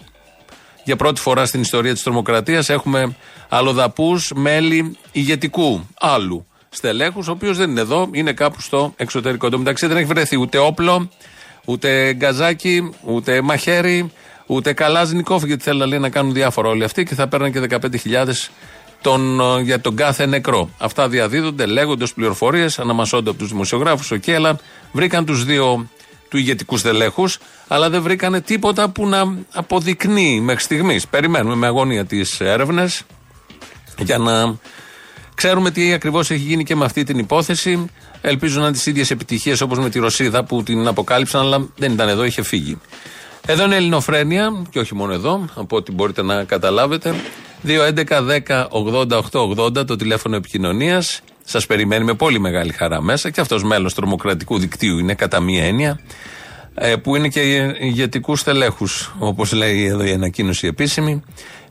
[0.86, 3.16] Για πρώτη φορά στην ιστορία της τρομοκρατίας έχουμε
[3.48, 9.48] αλλοδαπούς μέλη ηγετικού άλλου στελέχους, ο οποίος δεν είναι εδώ, είναι κάπου στο εξωτερικό.
[9.48, 11.10] Το μεταξύ δεν έχει βρεθεί ούτε όπλο,
[11.64, 14.12] ούτε γκαζάκι, ούτε μαχαίρι,
[14.46, 18.50] ούτε καλάζνικοφ, γιατί θέλουν λέει, να κάνουν διάφορα όλοι αυτοί και θα παίρνουν και 15.000
[19.00, 20.70] τον, ε, για τον κάθε νεκρό.
[20.78, 24.10] Αυτά διαδίδονται, λέγονται ως πληροφορίες, αναμασώνται από τους δημοσιογράφους.
[24.10, 24.58] Οκ, αλλά
[24.92, 25.88] βρήκαν τους δύο
[26.36, 27.28] του ηγετικούς στελέχου,
[27.68, 31.08] αλλά δεν βρήκανε τίποτα που να αποδεικνύει μέχρι στιγμής.
[31.08, 33.02] Περιμένουμε με αγωνία τις έρευνες
[33.98, 34.56] για να
[35.34, 37.84] ξέρουμε τι ακριβώς έχει γίνει και με αυτή την υπόθεση.
[38.20, 41.92] Ελπίζω να είναι τις ίδιες επιτυχίες όπως με τη Ρωσίδα που την αποκάλυψαν, αλλά δεν
[41.92, 42.80] ήταν εδώ, είχε φύγει.
[43.46, 47.14] Εδώ είναι η Ελληνοφρένεια και όχι μόνο εδώ, από ό,τι μπορείτε να καταλάβετε.
[47.66, 51.20] 2.11.10.80.880 το τηλέφωνο επικοινωνίας.
[51.48, 55.64] Σας περιμένει με πολύ μεγάλη χαρά μέσα και αυτός μέλος τρομοκρατικού δικτύου είναι κατά μία
[55.64, 56.00] έννοια.
[56.74, 57.40] ε, που είναι και
[57.80, 61.22] ηγετικούς στελέχους, όπως λέει εδώ η ανακοίνωση επίσημη.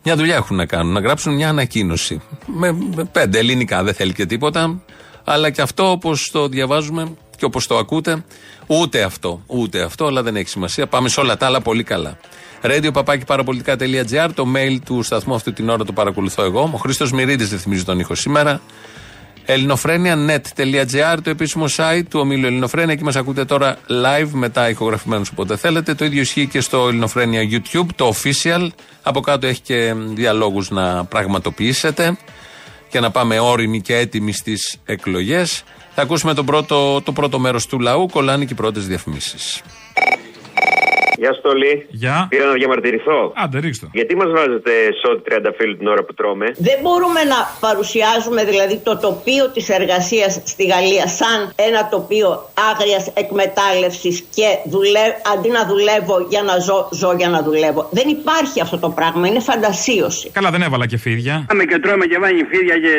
[0.03, 2.21] Μια δουλειά έχουν να κάνουν, να γράψουν μια ανακοίνωση.
[2.45, 4.81] Με, με πέντε ελληνικά, δεν θέλει και τίποτα.
[5.23, 8.23] Αλλά και αυτό όπως το διαβάζουμε και όπως το ακούτε,
[8.67, 10.87] ούτε αυτό, ούτε αυτό, αλλά δεν έχει σημασία.
[10.87, 12.17] Πάμε σε όλα τα άλλα πολύ καλά.
[12.61, 12.91] Radio
[14.33, 16.69] το mail του σταθμού αυτή την ώρα το παρακολουθώ εγώ.
[16.73, 18.61] Ο Χρήστος Μυρίδης ρυθμίζει τον ήχο σήμερα.
[19.45, 22.93] ελληνοφρένια.net.gr το επίσημο site του ομίλου Ελληνοφρένια.
[22.93, 25.93] Εκεί μας ακούτε τώρα live μετά ηχογραφημένους όποτε θέλετε.
[25.93, 28.67] Το ίδιο ισχύει και στο Ελληνοφρένια YouTube, το official.
[29.01, 32.17] Από κάτω έχει και διαλόγους να πραγματοποιήσετε
[32.89, 35.63] και να πάμε όριμοι και έτοιμοι στις εκλογές.
[35.95, 38.07] Θα ακούσουμε τον πρώτο, το πρώτο μέρος του λαού.
[38.07, 39.61] Κολλάνε και οι πρώτες διαφημίσεις.
[41.17, 41.85] Γεια σου, Τόλι.
[41.89, 42.27] Γεια.
[42.29, 43.33] Πήρα να διαμαρτυρηθώ.
[43.35, 43.87] Άντε, ρίξτε.
[43.91, 48.75] Γιατί μας βάζετε σότι 30 φίλου την ώρα που τρώμε; Δεν μπορούμε να παρουσιάζουμε δηλαδή
[48.83, 54.99] το τοπίο της εργασίας στη Γαλλία σαν ένα τοπίο άγριας εκμετάλλευσης και δουλε...
[55.33, 57.89] αντί να δουλεύω για να ζω, ζω για να δουλεύω.
[57.91, 60.29] Δεν υπάρχει αυτό το πράγμα, είναι φαντασίωση.
[60.29, 61.45] Καλά, δεν έβαλα και φίδια.
[61.47, 62.91] Πάμε και τρώμε και βάζει φίδια και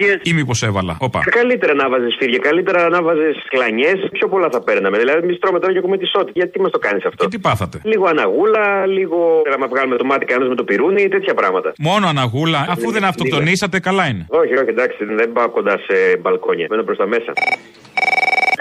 [0.00, 0.32] μαλακίε.
[0.32, 0.96] Ή μήπως έβαλα.
[1.00, 1.20] Οπα.
[1.30, 4.08] Καλύτερα να βάζεις φίδια, καλύτερα να βάζεις κλανιές.
[4.12, 4.98] Πιο πολλά θα παίρναμε.
[4.98, 6.30] Δηλαδή, εμείς τρώμε τώρα και έχουμε τη σότη.
[6.34, 10.04] Γιατί μας το κάνεις αυτό; Και τι πάθατε; Λίγο αναγούλα, λίγο να μα βγάλουμε το
[10.04, 11.72] μάτι κανένας με το πυρούνι, τέτοια πράγματα.
[11.78, 14.26] Μόνο αναγούλα, αφού δεν αυτοκτονήσατε, καλά είναι.
[14.28, 16.66] Όχι, όχι, εντάξει, δεν πάω κοντά σε μπαλκόνια.
[16.70, 17.32] Μένω προς τα μέσα.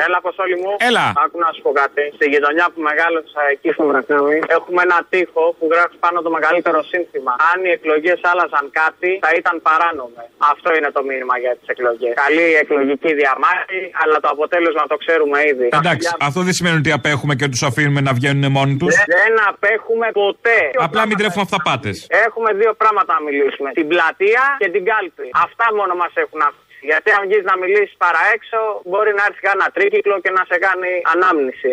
[0.06, 0.72] Έλα, Αποστόλη μου.
[0.90, 1.06] Έλα.
[1.24, 2.04] Άκου να σου πω κάτι.
[2.18, 6.80] Στη γειτονιά που μεγάλωσα εκεί στο Βρακάμι, έχουμε ένα τοίχο που γράφει πάνω το μεγαλύτερο
[6.92, 7.34] σύνθημα.
[7.52, 10.24] Αν οι εκλογές άλλαζαν κάτι, θα ήταν παράνομε.
[10.54, 12.14] Αυτό είναι το μήνυμα για τις εκλογές.
[12.26, 15.68] Καλή εκλογική διαμάχη, αλλά το αποτέλεσμα το ξέρουμε ήδη.
[15.80, 18.94] Εντάξει, αυτό δεν σημαίνει ότι απέχουμε και τους αφήνουμε να βγαίνουν μόνοι τους.
[19.18, 20.60] Δεν απέχουμε ποτέ.
[20.88, 21.96] Απλά μην τρέφουμε αυταπάτες.
[22.26, 23.70] Έχουμε δύο πράγματα να μιλήσουμε.
[23.80, 25.28] Την πλατεία και την κάλπη.
[25.46, 26.68] Αυτά μόνο μας έχουν αφήσει.
[26.82, 30.58] Γιατί αν βγει να μιλήσεις παρά έξω, μπορεί να έρθει κανένα τρίκυκλο και να σε
[30.58, 31.72] κάνει ανάμνηση.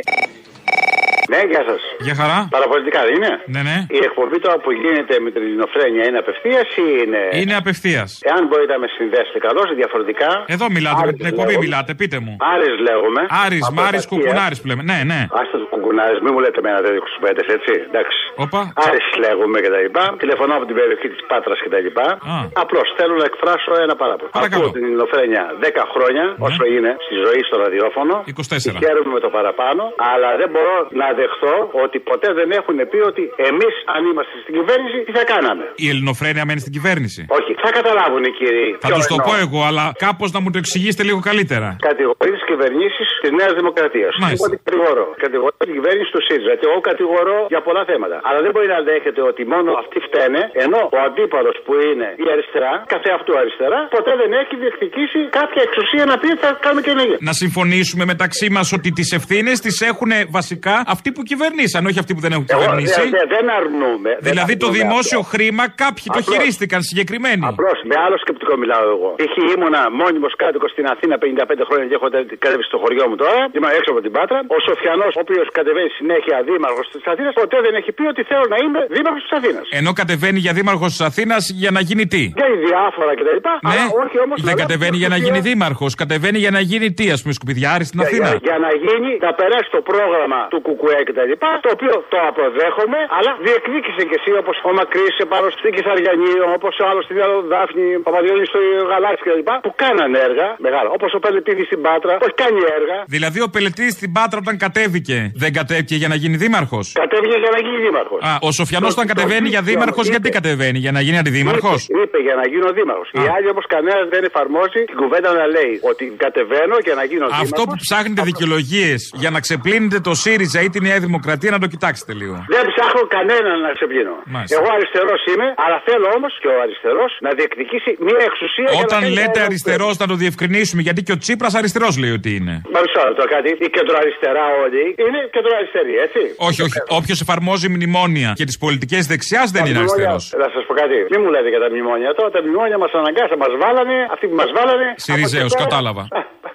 [1.33, 1.81] Ναι, γεια σας.
[2.07, 2.39] Για χαρά.
[2.57, 3.77] Παραπολιτικά δεν είναι; Ναι, ναι.
[3.99, 7.23] Η εκπομπή τώρα που γίνεται με την ελληνοφρένεια είναι απευθείας ή είναι.
[7.41, 8.09] Είναι απευθείας.
[8.31, 10.31] Εάν μπορείτε να με συνδέσετε καλώς, διαφορετικά.
[10.57, 11.67] Εδώ μιλάτε, με Άρης την εκπομπή λέγομαι.
[11.67, 12.33] μιλάτε, πείτε μου.
[12.55, 13.23] Άρης λέγομαι.
[13.45, 14.11] Άρης, Από Μάρης, Επαρχία.
[14.13, 14.83] Κουκουνάρης που λέμε.
[14.91, 15.21] Ναι, ναι.
[15.41, 17.73] Άστε του κουκουνάρε, μην μου λέτε εμένα τέτοιου κουμπέτε, έτσι.
[17.89, 18.19] Εντάξει.
[18.45, 18.61] Όπα.
[18.87, 20.05] Άρης λέγομαι και τα λοιπά.
[20.23, 22.07] Τηλεφωνώ από την περιοχή της Πάτρας και τα λοιπά.
[22.35, 22.37] Α.
[22.63, 24.31] Απλώς θέλω να εκφράσω ένα παράπονο.
[24.39, 24.63] Παρακαλώ.
[24.63, 28.15] Ακούω την ελληνοφρένεια 10 χρόνια, όσο είναι στη ζωή στο ραδιόφωνο.
[28.33, 28.83] 24.
[28.83, 33.23] Χαίρομαι με το παραπάνω, αλλά δεν μπορώ να δεχθώ ότι ποτέ δεν έχουν πει ότι
[33.51, 35.65] εμείς, αν είμαστε στην κυβέρνηση, τι θα κάναμε.
[35.85, 37.21] Η ελληνοφρένεια μένει στην κυβέρνηση.
[37.39, 38.69] Όχι, θα καταλάβουν οι κύριοι.
[38.85, 41.69] Θα τους το πω εγώ, αλλά κάπως να μου το εξηγήσετε λίγο καλύτερα.
[41.89, 44.13] Κατηγορείς τι κυβερνήσεις της Νέας Δημοκρατίας.
[44.25, 44.45] Μάλιστα.
[44.45, 45.05] Εγώ την κατηγορώ.
[45.27, 46.53] Κατηγορώ την κυβέρνηση του ΣΥΡΙΖΑ.
[46.61, 48.17] Και εγώ κατηγορώ για πολλά θέματα.
[48.29, 52.27] Αλλά δεν μπορεί να δέχεται ότι μόνο αυτοί φταίνε, ενώ ο αντίπαλος που είναι η
[52.35, 56.83] αριστερά, καθε αυτού αριστερά, ποτέ δεν έχει διεκδικήσει κάποια εξουσία να πει ότι θα κάνουμε
[56.87, 57.19] και ενέργεια.
[57.29, 61.99] Να συμφωνήσουμε μεταξύ μας ότι τις ευθύνες τις έχουν βασικά αυτοί Αυτοί που κυβερνήσαν, όχι
[62.05, 63.01] αυτοί που δεν έχουν Εγώ κυβερνήσει.
[63.01, 64.11] δε- δε- δεν αρνούμε.
[64.25, 65.31] δεν Δηλαδή το αρνούμε δημόσιο αυτό.
[65.33, 66.29] χρήμα κάποιοι το Απλώς.
[66.31, 67.43] χειρίστηκαν συγκεκριμένοι.
[67.53, 69.09] Απλώς με άλλο σκεπτικό μιλάω εγώ.
[69.21, 69.35] Π.χ.
[69.55, 73.41] ήμουνα μόνιμος κάτοικος στην Αθήνα 55 χρόνια και έχω τε- κατέβει στο χωριό μου τώρα.
[73.57, 74.39] Είμαι έξω από την Πάτρα.
[74.57, 78.47] Ο Σοφιανός, ο οποίος κατεβαίνει συνέχεια δήμαρχος της Αθήνας, ποτέ δεν έχει πει ότι θέλω
[78.55, 79.65] να είμαι δήμαρχος της Αθήνας.
[79.79, 83.39] Ενώ κατεβαίνει για δήμαρχος της Αθήνας για να γίνει τι; Για διάφορα κτλ.
[83.47, 84.37] Ναι, Αλλά όχι όμως.
[84.49, 85.93] δεν κατεβαίνει για να γίνει δήμαρχος.
[86.03, 89.11] Κατεβαίνει για να γίνει τι, ας πούμε, σκουπιδιάρη στην Για, Αθήνα; για, για να γίνει,
[89.27, 94.03] να περάσει το πρόγραμμα του Κουκουέ και τα λοιπά, το οποίο το αποδέχομαι, αλλά διεκδίκησε
[94.09, 98.01] και εσύ όπως ο Μακρύς πάνω στην Κυσαριανή, όπως ο άλλος στην άλλο Δάφνη, ο
[98.07, 98.59] Παπαδιώλη στο
[98.91, 100.89] Γαλάξι και τα λοιπά, που κάνανε έργα μεγάλα.
[100.97, 102.99] Όπως ο Πελετήδη στην Πάτρα, που έχει κάνει έργα.
[103.15, 107.53] Δηλαδή ο Πελετής στην Πάτρα όταν κατέβηκε, δεν κατέβηκε για να γίνει δήμαρχος; Κατέβηκε για
[107.57, 108.21] να γίνει δήμαρχος.
[108.29, 112.19] Α, ο Σοφιανός όταν κατεβαίνει για δήμαρχος, γιατί κατεβαίνει, για να γίνει αντιδήμαρχος; Είπε, είπε
[112.27, 113.09] για να γίνω δήμαρχος.
[113.21, 117.25] Οι άλλοι όμως κανένας δεν εφαρμόζει την κουβέντα να λέει ότι κατεβαίνω για να γίνω
[117.27, 117.51] δήμαρχος.
[117.51, 121.69] Αυτό που ψάχνετε δικαιολογίες για να ξεπλύνετε το ΣΥΡΙΖΑ ή τη Νέα Δημοκρατία να το
[121.75, 122.37] κοιτάξετε λίγο.
[122.55, 124.15] Δεν ψάχνω κανέναν να ξεπλύνω.
[124.35, 124.53] Μάλιστα.
[124.59, 128.69] Εγώ αριστερός είμαι, αλλά θέλω όμως και ο αριστερός να διεκδικήσει μια εξουσία.
[128.71, 131.95] για να Όταν κάνει λέτε ένα αριστερός, να το διευκρινίσουμε, γιατί και ο Τσίπρας αριστερός
[132.03, 132.55] λέει ότι είναι.
[132.75, 133.51] Μισό λεπτό κάτι.
[133.67, 136.21] Η κεντροαριστερά όλοι είναι κεντροαριστερή, έτσι.
[136.49, 136.79] Όχι, όχι.
[136.99, 140.43] Όποιος εφαρμόζει μνημόνια και τις πολιτικές δεξιάς δεν Τα είναι μνημόνια- αριστερός.
[140.45, 140.97] Να σας πω κάτι.
[141.13, 142.31] Μην μου λέτε για τα μνημόνια τώρα.
[142.37, 143.97] Τα μνημόνια μας αναγκάσαν, μας βάλανε.
[144.15, 144.87] Αυτοί που μας βάλανε.
[145.07, 146.05] Συριζαίος, από εκεί πέρα- κατάλαβα.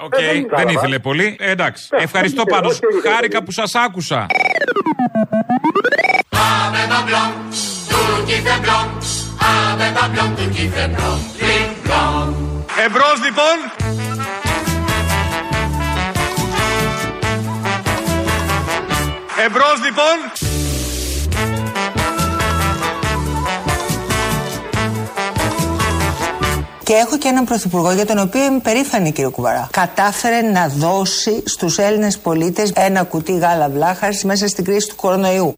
[0.08, 0.72] Οκ, Ε, δεν κατάλαβα.
[0.76, 1.28] ήθελε πολύ.
[1.40, 1.82] Ε, εντάξει.
[1.92, 2.72] Ε, Ευχαριστώ δεν πάντως.
[2.76, 3.46] ήθελε, όχι, δεν Χάρηκα ήθελε.
[3.46, 4.20] που σας άκουσα.
[12.84, 12.96] Ave
[13.38, 14.11] va
[19.46, 20.18] Εμπρός λοιπόν.
[26.84, 29.68] Και έχω και έναν πρωθυπουργό για τον οποίο είμαι περήφανη, κύριε Κουβαρά.
[29.72, 35.54] Κατάφερε να δώσει στους Έλληνες πολίτες ένα κουτί γάλα βλάχα μέσα στην κρίση του κορονοϊού.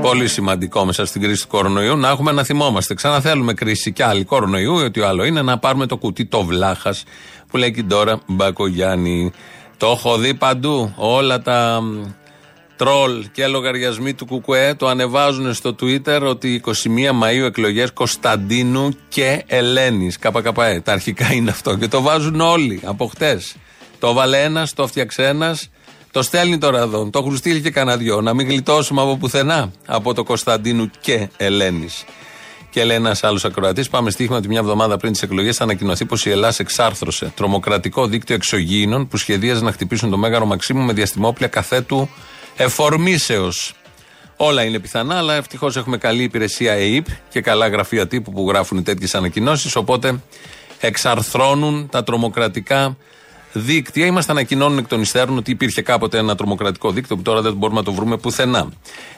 [0.00, 2.94] Πολύ σημαντικό μέσα στην κρίση του κορονοϊού να έχουμε να θυμόμαστε.
[2.94, 7.04] Ξαναθέλουμε κρίση κι άλλη κορονοϊού, ότι άλλο είναι να πάρουμε το κουτί το βλάχας
[7.50, 9.32] που λέει και τώρα Μπακογιάννη.
[9.76, 10.92] Το έχω δει παντού.
[10.96, 12.04] Όλα τα μ,
[12.82, 16.70] τρόλ και λογαριασμοί του Κουκουέ το ανεβάζουν στο Twitter ότι 21
[17.22, 20.80] Μαΐου εκλογές Κωνσταντίνου και Ελένης ΚΚΕ.
[20.84, 23.54] Τα αρχικά είναι αυτό και το βάζουν όλοι από χτες.
[23.98, 25.70] Το βάλε ένας, το φτιάξε ένας,
[26.10, 27.10] το στέλνει τώρα εδώ.
[27.10, 28.20] Το έχουν στείλει και κανένα δυο.
[28.20, 32.04] Να μην γλιτώσουμε από πουθενά από το Κωνσταντίνου και Ελένης.
[32.70, 36.04] Και λέει ένας άλλος ακροατής: Πάμε στοίχημα ότι μια εβδομάδα πριν τις εκλογές θα ανακοινωθεί
[36.04, 40.92] πως η Ελλάδα εξάρθρωσε τρομοκρατικό δίκτυο εξωγήινων που σχεδίαζε να χτυπήσουν το Μέγαρο Μαξίμου με
[40.92, 42.08] διαστημόπλια καθέτου
[42.56, 43.74] εφορμήσεως.
[44.36, 48.82] Όλα είναι πιθανά, αλλά ευτυχώς έχουμε καλή υπηρεσία ΕΕΠ και καλά γραφεία τύπου που γράφουν
[48.82, 49.76] τέτοιες ανακοινώσεις.
[49.76, 50.20] Οπότε
[50.80, 52.96] εξαρθρώνουν τα τρομοκρατικά
[53.52, 57.22] δίκτυα ή μα τα ανακοινώνουν εκ των υστέρων ότι υπήρχε κάποτε ένα τρομοκρατικό δίκτυο που
[57.22, 58.68] τώρα δεν μπορούμε να το βρούμε πουθενά.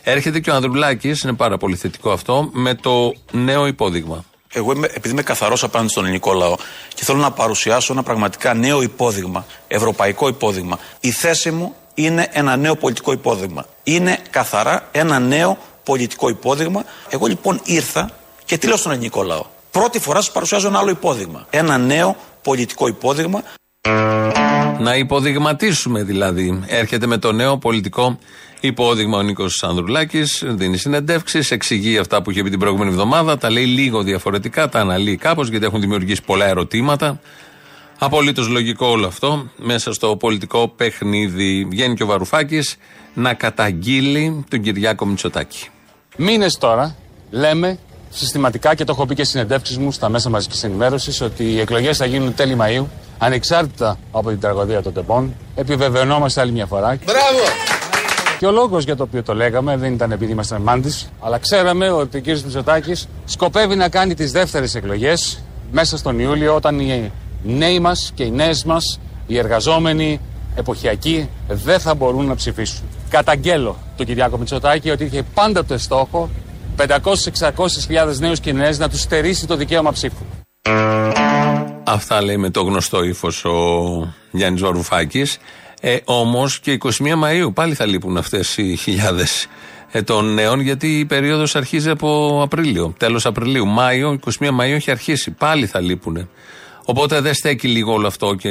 [0.02, 4.24] Έρχεται και ο Ανδρουλάκης, είναι πάρα πολύ θετικό αυτό, με το νέο υπόδειγμα.
[4.52, 6.54] Εγώ είμαι, επειδή είμαι καθαρός απέναντι στον ελληνικό λαό
[6.94, 10.78] και θέλω να παρουσιάσω ένα πραγματικά νέο υπόδειγμα, ευρωπαϊκό υπόδειγμα.
[11.00, 13.66] Η θέση μου είναι ένα νέο πολιτικό υπόδειγμα.
[13.82, 16.84] Είναι καθαρά ένα νέο πολιτικό υπόδειγμα.
[17.08, 18.10] Εγώ λοιπόν ήρθα
[18.44, 19.44] και τι λέω στον ελληνικό λαό.
[19.70, 21.46] Πρώτη φορά σας παρουσιάζω ένα άλλο υπόδειγμα.
[21.50, 23.42] Ένα νέο πολιτικό υπόδειγμα.
[24.78, 26.62] Να υποδειγματίσουμε δηλαδή.
[26.66, 28.18] Έρχεται με το νέο πολιτικό
[28.60, 33.50] υπόδειγμα ο Νίκος Ανδρουλάκης, δίνει συνεντεύξεις, εξηγεί αυτά που είχε πει την προηγούμενη εβδομάδα, τα
[33.50, 37.20] λέει λίγο διαφορετικά, τα αναλύει κάπως γιατί έχουν δημιουργήσει πολλά ερωτήματα.
[38.04, 39.50] Απολύτως λογικό όλο αυτό.
[39.56, 42.76] Μέσα στο πολιτικό παιχνίδι βγαίνει και ο Βαρουφάκης
[43.14, 45.68] να καταγγείλει τον Κυριάκο Μητσοτάκη.
[46.16, 46.96] Μήνες τώρα
[47.30, 47.78] λέμε
[48.10, 51.60] συστηματικά και το έχω πει και στις συνεντεύξεις μου στα μέσα μαζικής ενημέρωσης ότι οι
[51.60, 52.84] εκλογές θα γίνουν τέλη Μαΐου
[53.18, 55.34] ανεξάρτητα από την τραγωδία των τεπών.
[55.54, 56.98] Επιβεβαιωνόμαστε άλλη μια φορά.
[57.04, 57.44] Μπράβο!
[58.38, 61.90] Και ο λόγος για το οποίο το λέγαμε δεν ήταν επειδή ήμασταν μάντης, αλλά ξέραμε
[61.90, 62.26] ότι ο κ.
[62.26, 66.80] Μητσοτάκης σκοπεύει να κάνει τις δεύτερες εκλογές μέσα στον Ιούλιο όταν
[67.46, 70.20] οι νέοι μας και οι νέες μας, οι εργαζόμενοι,
[70.54, 72.84] εποχιακοί, δεν θα μπορούν να ψηφίσουν.
[73.08, 76.30] Καταγγέλλω τον Κυριάκο Μητσοτάκη ότι είχε πάντοτε στόχο
[76.76, 80.24] 500-600 χιλιάδες νέους και νέες να τους στερήσει το δικαίωμα ψήφου.
[81.86, 83.54] Αυτά λέει με το γνωστό ύφος ο
[84.30, 85.38] Γιάννης Βαρουφάκης.
[85.80, 89.46] Ε, Όμως και 21 Μαου πάλι θα λείπουν αυτές οι χιλιάδες
[90.04, 93.66] των νέων, γιατί η περίοδος αρχίζει από Απρίλιο, τέλος Απριλίου.
[93.66, 95.30] Μάιο, 21 Μαου έχει αρχίσει.
[95.30, 96.28] Πάλι θα λείπουν.
[96.84, 98.48] Οπότε δεν στέκει λίγο όλο αυτό και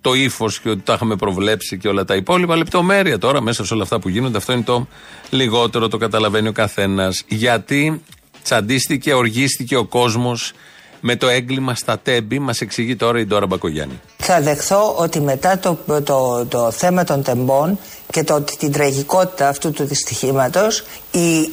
[0.00, 2.56] το ύφος και ότι τα είχαμε προβλέψει και όλα τα υπόλοιπα.
[2.56, 4.36] Λεπτομέρεια τώρα μέσα σε όλα αυτά που γίνονται.
[4.36, 4.86] Αυτό είναι το
[5.30, 7.24] λιγότερο, το καταλαβαίνει ο καθένας.
[7.28, 8.02] Γιατί
[8.42, 10.52] τσαντίστηκε, οργίστηκε ο κόσμος
[11.00, 14.00] με το έγκλημα στα τέμπη, μας εξηγεί τώρα η Ντόρα Μπακογιάννη.
[14.16, 17.78] Θα δεχθώ ότι μετά το, το, το θέμα των τεμπών
[18.10, 21.50] και το, την τραγικότητα αυτού του δυστυχήματος η,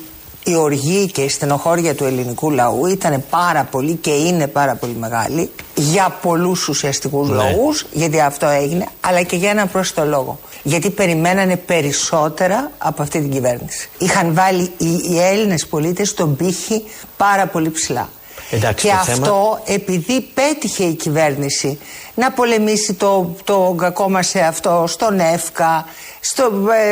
[0.47, 4.95] η οργή και η στενοχώρια του ελληνικού λαού ήταν πάρα πολύ και είναι πάρα πολύ
[4.99, 7.35] μεγάλη για πολλούς ουσιαστικούς Ναι.
[7.35, 10.39] λόγους γιατί αυτό έγινε αλλά και για ένα πρόσθετο λόγο.
[10.63, 13.89] Γιατί περιμένανε περισσότερα από αυτή την κυβέρνηση.
[13.97, 16.83] Είχαν βάλει οι, οι Έλληνες πολίτες τον πύχη
[17.17, 18.09] πάρα πολύ ψηλά
[18.51, 21.79] Εντάξει, και το αυτό θέμα- επειδή πέτυχε η κυβέρνηση
[22.15, 25.85] να πολεμήσει το, το κακό μας σε αυτό, στον ΕΦΚΑ,
[26.19, 26.43] στο,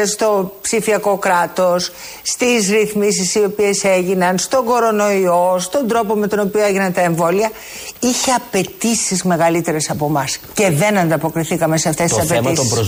[0.02, 1.92] ε, στο ψηφιακό κράτος,
[2.24, 7.52] στις ρυθμίσεις οι οποίες έγιναν, στον κορονοϊό, στον τρόπο με τον οποίο έγιναν τα εμβόλια,
[8.00, 12.74] είχε απαιτήσεις μεγαλύτερες από εμάς και δεν ανταποκριθήκαμε σε αυτές Το τις θέμα των απαιτήσει.
[12.74, 12.88] προσ...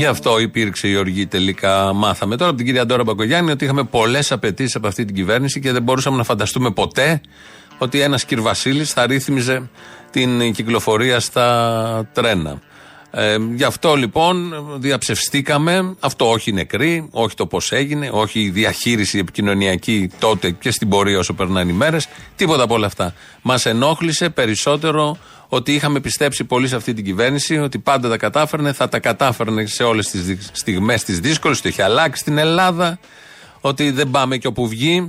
[0.00, 1.92] Γι' αυτό υπήρξε η οργή τελικά.
[1.92, 5.60] Μάθαμε τώρα από την κυρία Ντόρα Μπακογιάννη ότι είχαμε πολλές απαιτήσεις από αυτή την κυβέρνηση
[5.60, 7.20] και δεν μπορούσαμε να φανταστούμε ποτέ
[7.78, 9.70] ότι ένας Κυρβασίλη θα ρύθμιζε
[10.10, 12.60] την κυκλοφορία στα τρένα.
[13.10, 15.94] Ε, γι' αυτό λοιπόν διαψευστήκαμε.
[16.00, 21.18] Αυτό όχι νεκροί, όχι το πώς έγινε, όχι η διαχείριση επικοινωνιακή τότε και στην πορεία
[21.18, 22.08] όσο περνάνε οι μέρες.
[22.36, 23.14] Τίποτα από όλα αυτά.
[23.42, 25.16] Μας ενόχλησε περισσότερο
[25.48, 29.66] ότι είχαμε πιστέψει πολύ σε αυτή την κυβέρνηση, ότι πάντα τα κατάφερνε, θα τα κατάφερνε
[29.66, 32.98] σε όλες τις στιγμές τις δύσκολες, ότι έχει αλλάξει στην Ελλάδα,
[33.60, 35.06] ότι δεν πάμε και όπου βγει,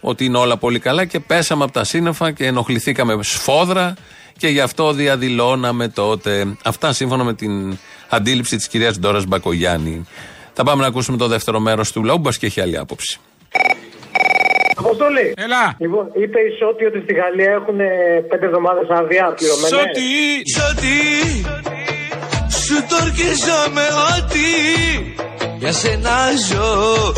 [0.00, 3.94] ότι είναι όλα πολύ καλά και πέσαμε από τα σύννεφα και ενοχληθήκαμε σφόδρα
[4.38, 6.56] και γι' αυτό διαδηλώναμε τότε.
[6.64, 10.06] Αυτά σύμφωνα με την αντίληψη της κυρίας Ντόρας Μπακογιάννη.
[10.52, 13.18] Θα πάμε να ακούσουμε το δεύτερο μέρος του λαού, μπας και έχει άλλη άποψη.
[14.76, 15.34] Αποστολή.
[15.36, 15.76] Έλα.
[15.78, 17.86] Λοιπόν, είπε η Σότη ότι στη Γαλλία έχουν ε,
[18.28, 19.70] πέντε εβδομάδες άδεια πληρωμένες.
[19.70, 20.08] Σότι!
[20.56, 20.96] Σότι
[22.64, 24.48] σου το ορκίζομαι ότι
[25.58, 26.16] για σένα
[26.48, 27.12] ζω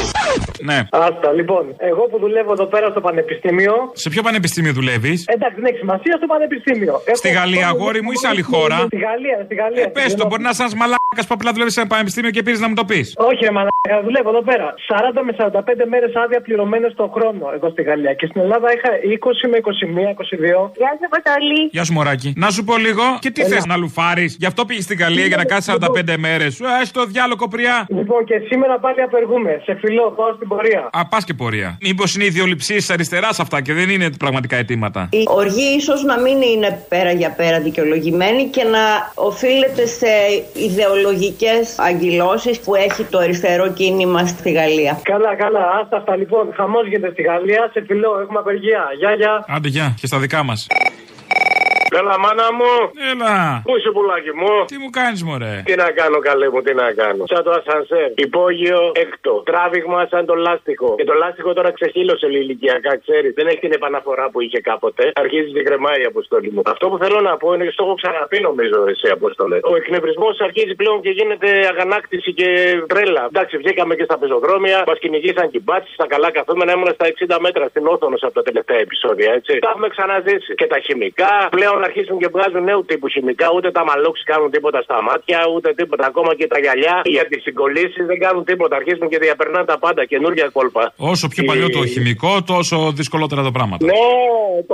[0.61, 0.79] Ναι.
[0.91, 3.75] Άστα, λοιπόν, εγώ που δουλεύω εδώ πέρα στο πανεπιστήμιο.
[3.93, 7.03] Σε ποιο πανεπιστήμιο δουλεύεις, Εντάξει, δεν έχει σημασία στο πανεπιστήμιο.
[7.13, 9.83] Στη Γαλλία, αγόρι μου, ή σε άλλη χώρα; Στη Γαλλία, στη Γαλλία.
[9.83, 12.43] Ε, πες το, μπορεί να είσαι ένας μαλάκας που απλά δουλεύεις σε ένα πανεπιστήμιο και
[12.43, 13.07] πήρες να μου το πεις.
[13.17, 14.75] Όχι, ρε μαλάκα, δουλεύω εδώ πέρα.
[14.89, 18.13] 40 με 45 μέρες άδεια πληρωμένες τον χρόνο εγώ στη Γαλλία.
[18.15, 20.71] Και στην Ελλάδα είχα 20 με 21, 22.
[20.77, 21.63] Γεια σα, Παταλή.
[21.71, 22.33] Γεια σου, Μωράκι.
[22.37, 25.37] Να σου πω λίγο, και τι θες να λουφάρεις; Γι' αυτό πήγες στην Γαλλία για
[25.37, 26.55] να κάτσει 45 μέρες.
[26.55, 27.87] Σου ε, το διάλογο κοπριά.
[27.89, 29.61] Λοιπόν, και σήμερα πάλι απεργούμε.
[29.65, 30.91] Σε φιλό, πάω στην πορεία.
[30.93, 31.79] Α, πας και πορεία.
[31.81, 36.43] Μήπως είναι ιδεολειψίε αριστεράς αυτά και δεν είναι πραγματικά αιτήματα; Η οργή ίσως να μην
[36.43, 40.07] είναι πέρα για πέρα δικαιολογημένη και να οφείλεται σε
[40.53, 45.01] ιδεολογικές αγκυλώσεις που έχει το αριστερό κίνημα στη Γαλλία.
[45.03, 46.53] Καλά, καλά, άστα αυτά λοιπόν.
[46.55, 47.71] Χαμός γίνεται στη Γαλλία.
[47.73, 48.83] Σε φιλό, έχουμε απεργία.
[48.99, 49.45] Γεια, γεια.
[49.49, 50.67] Άντε, γεια, και στα δικά μας.
[51.99, 52.73] Έλα, μάνα μου.
[53.11, 53.35] Έλα.
[53.67, 56.87] Πού είσαι, πουλάκι μου; Τι μου κάνεις, Μωρέ; Τι να κάνω, καλέ μου, τι να
[57.01, 57.23] κάνω.
[57.33, 58.09] Σαν το ασανσέρ.
[58.27, 59.33] Υπόγειο έκτο.
[59.51, 60.91] Τράβηγμα σαν το λάστιχο.
[60.99, 63.33] Και το λάστιχο τώρα ξεχύλωσε ηλικιακά, ξέρεις.
[63.39, 65.03] Δεν έχει την επαναφορά που είχε κάποτε.
[65.15, 66.61] Αρχίζει και κρεμάει η αποστολή μου.
[66.75, 69.59] Αυτό που θέλω να πω είναι και στο έχω ξαναπεί, νομίζω, εσύ αποστολέ.
[69.73, 72.49] Ο εκνευρισμός αρχίζει πλέον και γίνεται αγανάκτηση και
[72.87, 73.25] τρέλα.
[73.33, 77.07] Εντάξει, βγήκαμε και στα πεζοδρόμια, μας κυνηγήσαν κυμπάτσει, στα καλά καθόμενα ήμουν στα
[77.37, 79.59] 60 μέτρα στην Όθωνος από τα τελευταία επεισόδια, έτσι.
[79.59, 80.55] Τα έχουμε ξαναζήσει.
[80.55, 83.47] Και τα χημικά πλέον αρχίζουν και βγάζουν νέου τύπους χημικά.
[83.57, 86.03] Ούτε τα μαλόξι κάνουν τίποτα στα μάτια, ούτε τίποτα.
[86.11, 88.75] Ακόμα και τα γυαλιά για τις συγκολήσει δεν κάνουν τίποτα.
[88.81, 90.01] Αρχίζουν και διαπερνάνε τα πάντα.
[90.13, 90.85] Καινούργια κόλπα.
[91.13, 93.85] Όσο πιο παλιό το χημικό, τόσο δυσκολότερα τα πράγματα.
[93.91, 94.07] Ναι,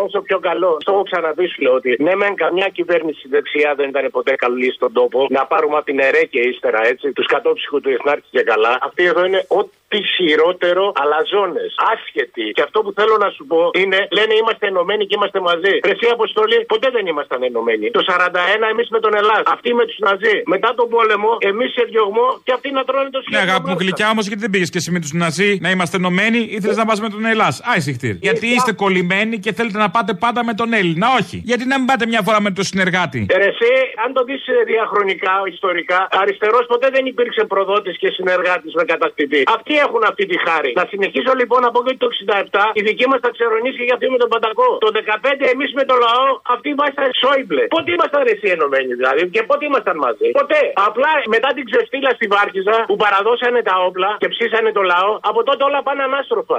[0.00, 0.70] τόσο πιο καλό.
[0.80, 4.68] Στο έχω ξαναπεί σου λέω ότι ναι, μεν καμιά κυβέρνηση δεξιά δεν ήταν ποτέ καλή
[4.78, 5.26] στον τόπο.
[5.30, 8.72] Να πάρουμε από την ΕΡΕ και ύστερα έτσι, τους κατόψυχου του Εθνάρχη και καλά.
[8.88, 11.70] Αυτή εδώ είναι ό,τι χειρότερο, αλαζόνες.
[11.92, 12.46] Άσχετοι.
[12.56, 15.74] Και αυτό που θέλω να σου πω είναι, λένε είμαστε ενωμένοι και είμαστε μαζί.
[15.86, 17.90] Πρεσί αποστολή, ποτέ δεν ήμασταν ενωμένοι.
[17.90, 19.42] Το 41 εμείς με τον Ελλάδα.
[19.56, 20.36] Αυτοί με τους Ναζί.
[20.54, 23.50] Μετά τον πόλεμο, εμείς σε διωγμό και αυτοί να τρώνε το Ναι, σχέδιο.
[23.50, 26.38] αγάπη μου γλυκιά όμως, γιατί δεν πήγες και εσύ με τους Ναζί να είμαστε ενωμένοι,
[26.56, 28.14] ήθελε να πας με τον Ελλάς; Άισιχτήρ.
[28.26, 31.06] Γιατί είστε κολλημένοι και θέλετε να πάτε πάντα με τον Έλληνα.
[31.20, 31.36] Όχι.
[31.50, 33.70] Γιατί να μην πάτε μια φορά με τον συνεργάτη; Ε, ρε, εσύ,
[34.04, 39.42] αν το δεις διαχρονικά, ιστορικά, αριστερός ποτέ δεν υπήρξε προδότης και συνεργάτης με κατακτητή.
[39.56, 40.70] Αυτοί έχουν αυτή τη χάρη.
[40.80, 44.06] Να συνεχίσω λοιπόν να πω και το 67, η δική μας τα ξερονίσια για αυτή
[44.14, 44.68] με τον Παντακό.
[44.84, 47.64] Το 15 εμείς με το λαό, αυτοί ήμασταν Σόιμπλε.
[47.74, 50.62] Πότε ήμασταν εσύ ενωμένοι δηλαδή και πότε ήμασταν μαζί; Ποτέ.
[50.88, 55.40] Απλά μετά την ξεφτύλα στη Βάρκιζα που παραδώσανε τα όπλα και ψήσανε το λαό, από
[55.48, 56.58] τότε όλα πάνε ανάστροφα.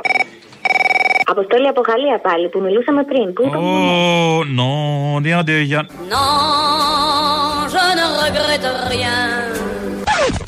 [1.34, 3.34] Αποστόλη από Γαλλία πάλι που μιλούσαμε πριν.
[3.34, 3.64] Πού είπαμε.
[3.66, 5.84] Oh, non, rien de rien.
[6.14, 9.20] Non, je ne regrette rien.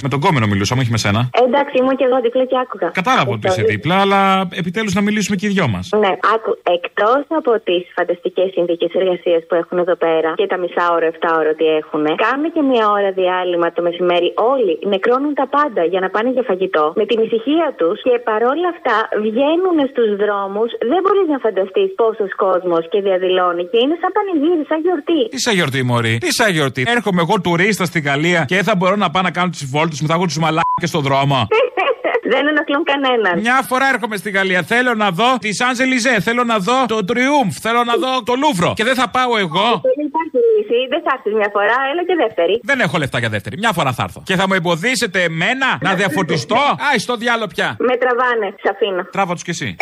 [0.05, 1.21] Με τον κόμενο μιλούσαμε, όχι με σένα.
[1.45, 2.88] Εντάξει, ήμουν και εγώ δίπλα και άκουγα.
[3.01, 4.21] Κατάλαβα ότι είσαι δίπλα, αλλά
[4.61, 5.85] επιτέλους να μιλήσουμε και οι δυο μας.
[6.03, 10.85] Ναι, άκου, εκτός από τις φανταστικές συνθήκες εργασίας που έχουν εδώ πέρα και τα μισά
[10.95, 14.27] ώρα, 7 ώρα ότι έχουν, κάνουν και μια ώρα διάλειμμα το μεσημέρι.
[14.53, 18.67] Όλοι νεκρώνουν τα πάντα για να πάνε για φαγητό με την ησυχία τους και παρόλα
[18.75, 20.69] αυτά βγαίνουν στους δρόμους.
[20.91, 25.21] Δεν μπορείς να φανταστείς πόσος κόσμος και διαδηλώνει και είναι σαν πανηγύρι, σαν γιορτή.
[25.33, 26.15] Τι σαν γιορτή, Μωρή.
[26.25, 26.81] Τι σαν γιορτή.
[26.95, 30.07] Έρχομαι εγώ τουρίστα στη Γαλλία και θα μπορώ να πάω να κάνω τις βόλτε μου,
[30.07, 31.47] θα έχω τους μαλάκες στον δρόμο.
[32.34, 33.39] Δεν ενοχλούν κανέναν.
[33.39, 34.61] Μια φορά έρχομαι στη Γαλλία.
[34.63, 36.20] Θέλω να δω τη Σαντζελιζέ.
[36.22, 37.57] Θέλω να δω το Τριούμφ.
[37.59, 38.74] Θέλω να δω το Λούβρο.
[38.76, 39.68] Και δεν θα πάω εγώ.
[39.82, 40.80] Δεν υπάρχει λύση.
[40.89, 42.59] Δεν θα έρθει μια φορά, έλα και δεύτερη.
[42.63, 43.57] Δεν έχω λεφτά για δεύτερη.
[43.57, 44.22] Μια φορά θα έρθω.
[44.26, 46.61] Και θα μου εμποδίσετε εμένα να διαφωτιστώ;
[46.91, 47.76] Άι, στο διάλογο πια.
[47.80, 49.03] Με τραβάνε, σ' αφήνω.
[49.11, 49.76] Τράβα τους κι εσύ.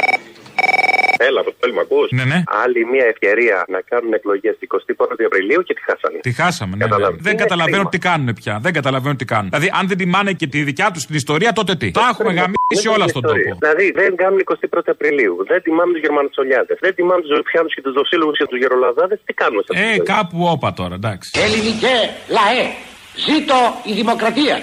[1.27, 2.39] Έλα, Αποστόλη, μ' ακούς; Ναι, ναι.
[2.63, 6.17] Άλλη μια ευκαιρία να κάνουν εκλογές 21η Απριλίου και τη χάσανε.
[6.27, 6.83] Τη χάσαμε, ναι.
[6.85, 7.03] Καταλάβει.
[7.11, 7.21] βέβαια.
[7.27, 7.93] Δεν Είναι καταλαβαίνω κρίμα.
[7.93, 8.53] τι κάνουν πια.
[8.65, 9.49] Δεν καταλαβαίνω τι κάνουν.
[9.53, 12.87] Δηλαδή, αν δεν τιμάνε και τη δικιά τους την ιστορία, τότε τι; Τα έχουμε γαμίσει
[12.95, 13.49] όλα στον τόπο.
[13.59, 15.35] Δηλαδή δεν κάνουν 21η Απριλίου.
[15.51, 16.77] Δεν τιμάμε τους Γερμανοτσολιάτες.
[16.85, 19.19] Δεν τιμάμε τους Ζωπιάνου και τους Δοσύλλογου και τους Γερολαδάδες.
[19.25, 19.83] Τι κάνουμε σε αυτό.
[19.93, 21.27] Ε, κάπου όπα τώρα, εντάξει.
[21.45, 21.95] Ελληνικέ
[22.37, 22.63] λαέ,
[23.27, 24.55] ζήτω η δημοκρατία.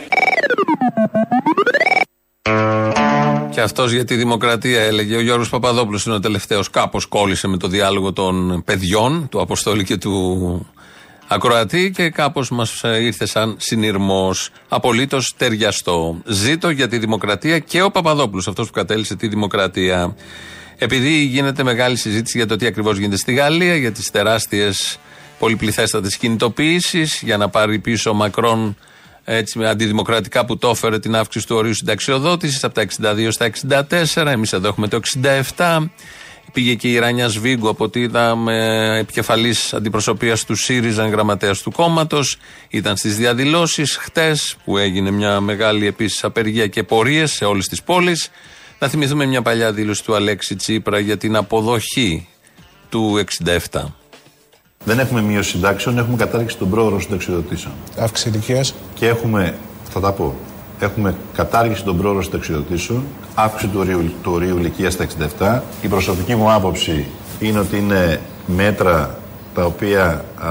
[3.50, 5.16] Και αυτός για τη δημοκρατία έλεγε.
[5.16, 6.70] Ο Γιώργος Παπαδόπουλος είναι ο τελευταίος.
[6.70, 10.66] Κάπως κόλλησε με το διάλογο των παιδιών, του Αποστόλη και του
[11.26, 14.50] Ακροατή και κάπως μας ήρθε σαν συνειρμός.
[14.68, 16.16] Απολύτως ταιριαστό.
[16.26, 20.16] Ζήτω για τη δημοκρατία και ο Παπαδόπουλος, αυτός που κατέληξε τη δημοκρατία.
[20.78, 24.98] Επειδή γίνεται μεγάλη συζήτηση για το τι ακριβώς γίνεται στη Γαλλία, για τις τεράστιες
[25.38, 28.76] πολυπληθέστατες κινητοποιήσεις, για να πάρει πίσω ο Μακρόν
[29.24, 33.50] έτσι με αντιδημοκρατικά που το έφερε την αύξηση του ορίου συνταξιοδότησης από τα 62 στα
[34.14, 34.26] 64.
[34.26, 35.00] Εμείς εδώ έχουμε το
[35.56, 35.78] 67.
[36.52, 42.36] Πήγε και η Ράνια Σβίγκου από ό,τι είδαμε επικεφαλής αντιπροσωπείας του ΣΥΡΙΖΑ, γραμματέας του κόμματος.
[42.68, 47.82] Ήταν στις διαδηλώσεις χτες που έγινε μια μεγάλη επίσης απεργία και πορείες σε όλες τις
[47.82, 48.30] πόλεις.
[48.78, 52.28] Να θυμηθούμε μια παλιά δήλωση του Αλέξη Τσίπρα για την αποδοχή
[52.88, 53.24] του
[53.70, 53.99] 67.
[54.84, 57.74] Δεν έχουμε μείωση συντάξεων, έχουμε κατάργηση των πρόωρων συνταξιδοτήσεων.
[57.98, 58.74] Αύξηση ηλικίας.
[58.94, 59.54] Και έχουμε,
[59.90, 60.34] θα τα πω,
[60.78, 63.02] έχουμε κατάργηση των πρόωρων συνταξιδοτήσεων,
[63.34, 65.06] αύξηση του ορίου, του ορίου ηλικίας στα
[65.38, 65.62] 67.
[65.82, 67.06] Η προσωπική μου άποψη
[67.40, 69.18] είναι ότι είναι μέτρα
[69.54, 70.48] τα οποία α,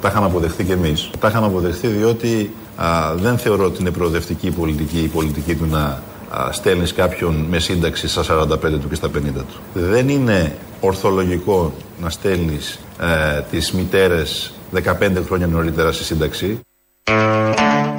[0.00, 1.10] τα είχαμε αποδεχθεί και εμείς.
[1.20, 5.66] Τα είχαμε αποδεχθεί διότι α, δεν θεωρώ ότι είναι προοδευτική η πολιτική, η πολιτική του
[5.66, 6.02] να
[6.50, 9.60] στέλνεις κάποιον με σύνταξη στα 45 του και στα 50 του.
[9.72, 14.52] Δεν είναι ορθολογικό να στέλνεις ε, τις μητέρες
[14.84, 16.60] 15 χρόνια νωρίτερα στη σύνταξη;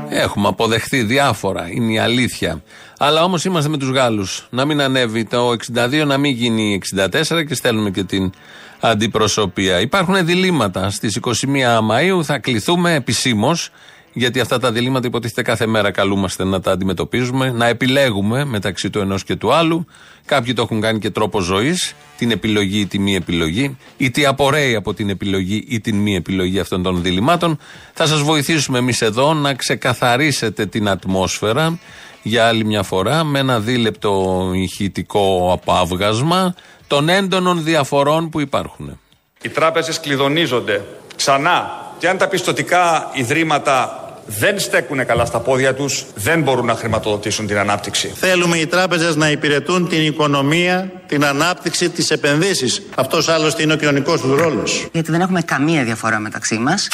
[0.10, 2.64] Έχουμε αποδεχθεί διάφορα, είναι η αλήθεια.
[2.98, 4.48] Αλλά όμως είμαστε με τους Γάλλους.
[4.50, 8.32] Να μην ανέβει το 62, να μην γίνει 64 και στέλνουμε και την
[8.80, 9.80] αντιπροσωπεία.
[9.80, 10.90] Υπάρχουν διλήμματα.
[10.90, 13.70] Στις 21 Μαου θα κληθούμε επισήμως,
[14.14, 19.00] γιατί αυτά τα διλήμματα υποτίθεται κάθε μέρα καλούμαστε να τα αντιμετωπίζουμε, να επιλέγουμε μεταξύ του
[19.00, 19.86] ενός και του άλλου.
[20.26, 24.26] Κάποιοι το έχουν κάνει και τρόπο ζωής, την επιλογή ή τη μη επιλογή, ή τι
[24.26, 27.58] απορρέει από την επιλογή ή την μη επιλογή αυτών των διλημάτων.
[27.94, 31.80] Θα σας βοηθήσουμε εμείς εδώ να ξεκαθαρίσετε την ατμόσφαιρα
[32.22, 36.56] για άλλη μια φορά με ένα δίλεπτο ηχητικό απάβγασμα
[36.88, 39.00] των έντονων διαφορών που υπάρχουν.
[39.42, 40.86] Οι τράπεζες κλειδονίζονται
[41.16, 46.76] ξανά και αν τα πιστοτικά ιδρύματα δεν στέκουν καλά στα πόδια τους, δεν μπορούν να
[46.76, 48.12] χρηματοδοτήσουν την ανάπτυξη.
[48.16, 52.82] Θέλουμε οι τράπεζες να υπηρετούν την οικονομία, την ανάπτυξη, τις επενδύσεις.
[52.96, 54.88] Αυτός άλλωστε είναι ο κοινωνικός τους ρόλος.
[54.92, 56.88] Γιατί δεν έχουμε καμία διαφορά μεταξύ μας.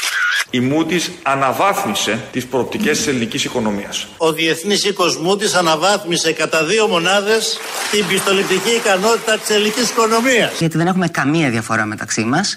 [0.49, 4.07] Η Moody's αναβάθμισε τις προοπτικές της ελληνικής οικονομίας.
[4.17, 7.57] Ο Διεθνής Οίκος Μούτης αναβάθμισε κατά δύο μονάδες
[7.91, 10.51] την πιστοληπτική ικανότητα της ελληνικής οικονομίας.
[10.59, 12.55] Γιατί δεν έχουμε καμία διαφορά μεταξύ μας.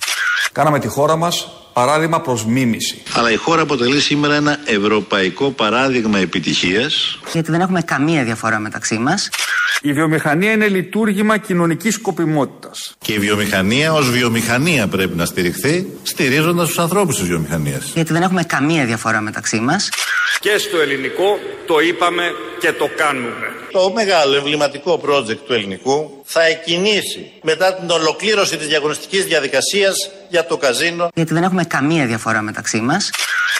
[0.52, 3.02] Κάναμε τη χώρα μας παράδειγμα προς μίμηση.
[3.14, 7.18] Αλλά η χώρα αποτελεί σήμερα ένα ευρωπαϊκό παράδειγμα επιτυχίας.
[7.32, 9.28] Γιατί δεν έχουμε καμία διαφορά μεταξύ μας.
[9.82, 12.94] Η βιομηχανία είναι λειτουργήμα κοινωνικής σκοπιμότητας.
[12.98, 17.90] Και η βιομηχανία ως βιομηχανία πρέπει να στηριχθεί, στηρίζοντας τους ανθρώπους της βιομηχανίας.
[17.94, 19.88] Γιατί δεν έχουμε καμία διαφορά μεταξύ μας.
[20.40, 22.22] Και στο ελληνικό το είπαμε
[22.60, 23.46] και το κάνουμε.
[23.72, 30.46] Το μεγάλο εμβληματικό project του ελληνικού θα εκκινήσει μετά την ολοκλήρωση της διαγωνιστικής διαδικασίας για
[30.46, 31.08] το καζίνο.
[31.14, 33.10] Γιατί δεν έχουμε καμία διαφορά μεταξύ μας.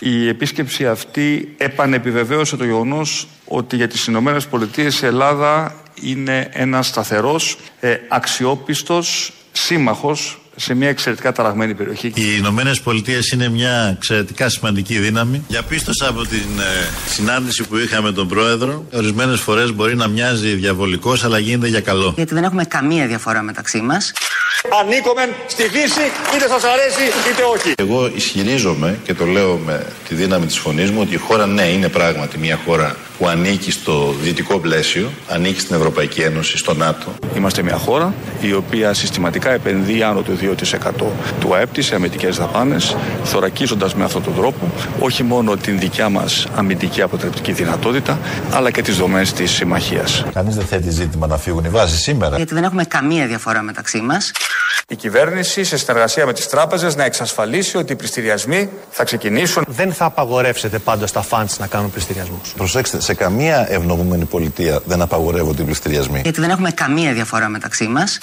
[0.00, 6.86] Η επίσκεψη αυτή επανεπιβεβαίωσε το γεγονός ότι για τις Ηνωμένες Πολιτείες η Ελλάδα είναι ένας
[6.86, 12.07] σταθερός, ε, αξιόπιστος σύμμαχος σε μια εξαιρετικά ταραγμένη περιοχή.
[12.07, 15.44] Οι Ηνωμένες Πολιτείες είναι μια εξαιρετικά σημαντική δύναμη.
[15.48, 20.55] Διαπίστωσα από την ε, συνάντηση που είχαμε με τον Πρόεδρο, ορισμένες φορές μπορεί να μοιάζει
[20.55, 22.12] διαβολικός, αλλά γίνεται για καλό.
[22.16, 24.12] Γιατί δεν έχουμε καμία διαφορά μεταξύ μας.
[24.80, 27.72] Ανήκομεν στη Δύση, είτε σας αρέσει είτε όχι.
[27.76, 31.62] Εγώ ισχυρίζομαι και το λέω με τη δύναμη της φωνής μου ότι η χώρα ναι
[31.62, 37.14] είναι πράγματι μια χώρα που ανήκει στο δυτικό πλαίσιο, ανήκει στην Ευρωπαϊκή Ένωση, στο ΝΑΤΟ.
[37.36, 41.04] Είμαστε μια χώρα η οποία συστηματικά επενδύει άνω του 2%
[41.40, 46.08] του ΑΕΠ της σε αμυντικές δαπάνες, θωρακίζοντας με αυτόν τον τρόπο όχι μόνο την δικιά
[46.08, 48.18] μας αμυντική αποτρεπτική δυνατότητα,
[48.50, 50.24] αλλά και τις δομές της συμμαχίας.
[50.32, 52.36] Κανείς δεν θέτει ζήτημα να φύγουν οι βάσεις σήμερα.
[52.36, 54.32] Γιατί δεν έχουμε καμία διαφορά μεταξύ μας.
[54.88, 59.64] Η κυβέρνηση σε συνεργασία με τις τράπεζες να εξασφαλίσει ότι οι πληστηριασμοί θα ξεκινήσουν.
[59.66, 62.52] Δεν θα απαγορεύσετε πάντα στα φαντς να κάνουν πληστηριασμούς.
[62.56, 66.20] Προσέξτε, σε καμία ευνομούμενη πολιτεία δεν απαγορεύονται οι πληστηριασμοί.
[66.20, 68.18] Γιατί δεν έχουμε καμία διαφορά μεταξύ μας.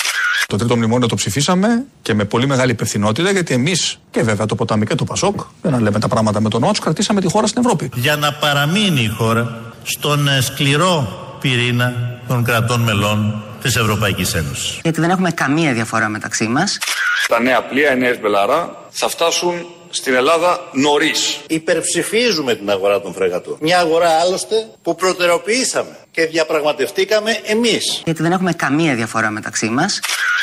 [0.47, 4.55] Το τρίτο μνημόνιο το ψηφίσαμε και με πολύ μεγάλη υπευθυνότητα γιατί εμείς και βέβαια το
[4.55, 7.47] Ποτάμι και το Πασόκ, για να λέμε τα πράγματα με τον όρο, κρατήσαμε τη χώρα
[7.47, 7.89] στην Ευρώπη.
[7.93, 11.07] Για να παραμείνει η χώρα στον ε, σκληρό
[11.39, 11.93] πυρήνα
[12.27, 14.79] των κρατών μελών της Ευρωπαϊκής Ένωσης.
[14.83, 16.77] Γιατί δεν έχουμε καμία διαφορά μεταξύ μας.
[17.27, 19.53] Τα νέα πλοία, οι νέες Μπελαρά, θα φτάσουν
[19.89, 21.39] στην Ελλάδα νωρίς.
[21.47, 23.57] Υπερψηφίζουμε την αγορά των φρεγατών.
[23.59, 28.01] Μια αγορά άλλωστε που προτεραιοποιήσαμε και διαπραγματευτήκαμε εμείς.
[28.05, 29.99] Γιατί δεν έχουμε καμία διαφορά μεταξύ μας.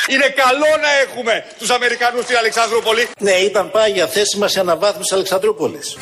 [0.09, 3.07] Είναι καλό να έχουμε τους Αμερικανούς στην Αλεξανδρούπολη.
[3.19, 5.97] Ναι, ήταν πάγια θέση μας σε αναβάθμιση Αλεξανδρούπολης.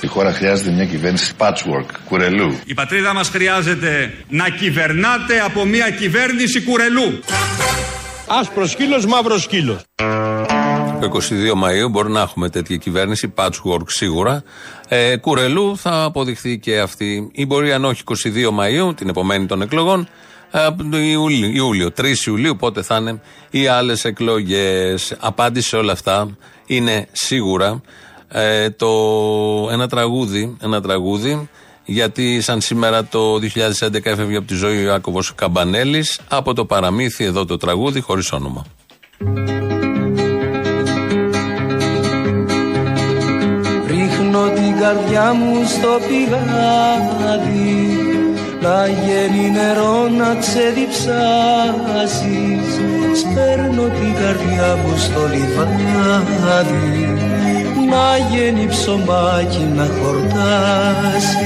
[0.00, 2.58] Η χώρα χρειάζεται μια κυβέρνηση patchwork, κουρελού.
[2.64, 7.20] Η πατρίδα μας χρειάζεται να κυβερνάτε από μια κυβέρνηση κουρελού.
[8.26, 9.80] Άσπρος σκύλος, μαύρος σκύλος.
[11.02, 11.18] Το 22
[11.64, 14.42] Μαΐου μπορεί να έχουμε τέτοια κυβέρνηση, patchwork σίγουρα.
[14.88, 17.30] Ε, κουρελού θα αποδειχθεί και αυτή.
[17.32, 20.08] Ή μπορεί αν όχι 22 Μαΐου, την επομένη των εκλογών,
[20.50, 25.16] από τον Ιούλιο, Ιούλιο, 3 Ιουλίου, πότε θα είναι οι άλλες εκλογές.
[25.20, 26.36] Απάντηση σε όλα αυτά
[26.66, 27.80] είναι σίγουρα
[28.28, 28.88] ε, το,
[29.70, 31.48] ένα τραγούδι, ένα τραγούδι
[31.84, 37.24] γιατί σαν σήμερα το 2011 έφευγε από τη ζωή ο Ιάκωβος Καμπανέλης από το παραμύθι
[37.24, 38.64] εδώ το τραγούδι χωρίς όνομα.
[44.82, 47.98] Καρδιά μου στο πηγάδι
[48.60, 52.66] να γίνει νερό να ξεδιψάσεις.
[53.20, 57.16] Σπέρνω την καρδιά μου στο λιβάδι
[57.90, 61.36] να γίνει ψωμάκι να χορτάσεις.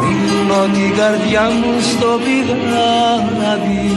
[0.00, 3.88] Ρίχνω την καρδιά μου στο πηγάδι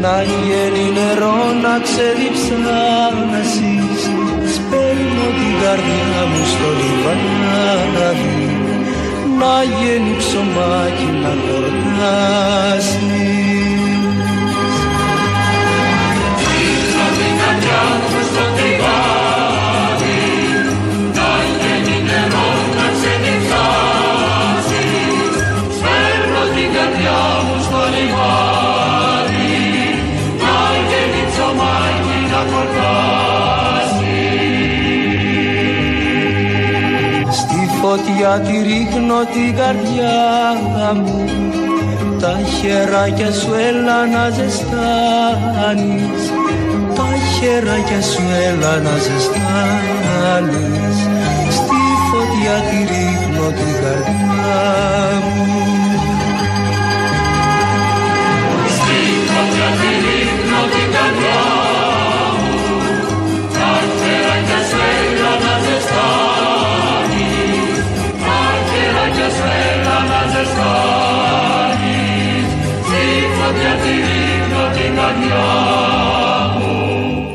[0.00, 4.00] να γίνει νερό να ξεδιψάσεις.
[4.54, 5.05] Σπέρνω την
[5.76, 8.48] καρδιά μου στο λιβάδι
[9.38, 13.45] να γίνει ψωμάκι να χορτάσεις
[38.26, 40.18] φωτιά τη ρίχνω την καρδιά
[40.94, 41.24] μου.
[42.20, 46.22] Τα χεράκια σου έλα να ζεστάνεις.
[46.94, 50.96] Τα χεράκια σου έλα να ζεστάνεις.
[51.56, 54.64] Στη φωτιά τη ρίχνω την καρδιά
[55.24, 55.46] μου.
[58.74, 59.00] Στη
[59.32, 61.65] φωτιά τη ρίχνω την καρδιά μου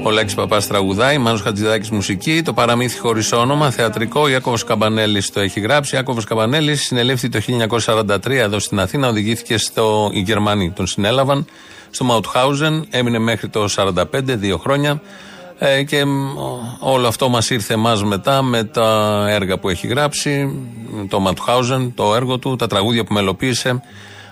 [0.04, 4.28] Ο Λέξης Παπάς τραγουδάει, Μάνος Χατζηδάκης μουσική, το παραμύθι χωρίς όνομα, θεατρικό.
[4.28, 5.96] Ιάκωβος Καμπανέλης το έχει γράψει.
[5.96, 10.10] Ιάκωβος Καμπανέλης συνελήφθη το 1943 εδώ στην Αθήνα, οδηγήθηκε στο.
[10.14, 11.46] Οι Γερμανοί τον συνέλαβαν
[11.90, 15.02] στο Μαουτχάουζεν, έμεινε μέχρι το 45, δύο χρόνια.
[15.58, 16.38] Ε, και μ,
[16.80, 20.60] όλο αυτό μας ήρθε εμάς μετά με τα έργα που έχει γράψει,
[21.10, 23.82] το Μαουτχάουζεν, το έργο του, τα τραγούδια που μελοποίησε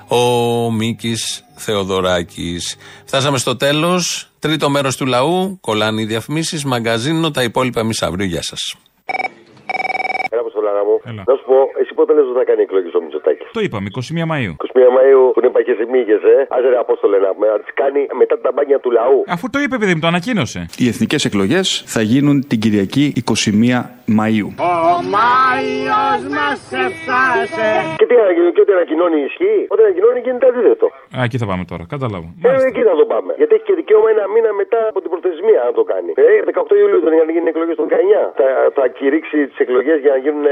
[0.10, 2.78] ο Μίκης Θεοδωράκης.
[3.06, 8.26] Φτάσαμε στο τέλος, τρίτο μέρος του λαού, κολλάνε οι διαφημίσεις, μαγκαζίνο, τα υπόλοιπα εμείς αύριο.
[8.26, 8.76] Γεια σας.
[10.30, 10.96] Έλα, Αποστολάρα μου.
[11.30, 11.58] Να σου πω,
[12.00, 14.54] εσύ πότε λες ότι θα κάνει εκλογή στο Μητσοτάκη; Το είπαμε, 21 Μαΐου.
[14.88, 16.38] 21 Μαΐου που είναι παχεσημίγες, ε.
[16.56, 19.18] Άσε ρε Απόστολε να πούμε, να τις κάνει μετά τα μπάνια του λαού.
[19.36, 20.60] Αφού το είπε, παιδί μου, το ανακοίνωσε.
[20.82, 24.50] Οι εθνικές εκλογές θα γίνουν την Κυριακή 21 Μαΐου.
[24.72, 24.74] Ο
[25.16, 27.68] Μάιος μας έφτασε
[28.00, 29.60] Και τι ανακοινώνει, και ό,τι ανακοινώνει ισχύει.
[29.74, 30.88] Όταν ανακοινώνει γίνεται αντίθετο.
[31.16, 32.28] Α, εκεί θα πάμε τώρα, κατάλαβα.
[32.48, 33.32] Ε, εκεί θα το πάμε.
[33.40, 36.12] Γιατί έχει και δικαίωμα ένα μήνα μετά από την προθεσμία να το κάνει.
[36.24, 38.24] Ε, 18 Ιουλίου δεν είχαν γίνει εκλογές το 19.
[38.40, 38.48] Θα,
[38.78, 40.46] θα κηρύξει τις εκλογές για να γίνουν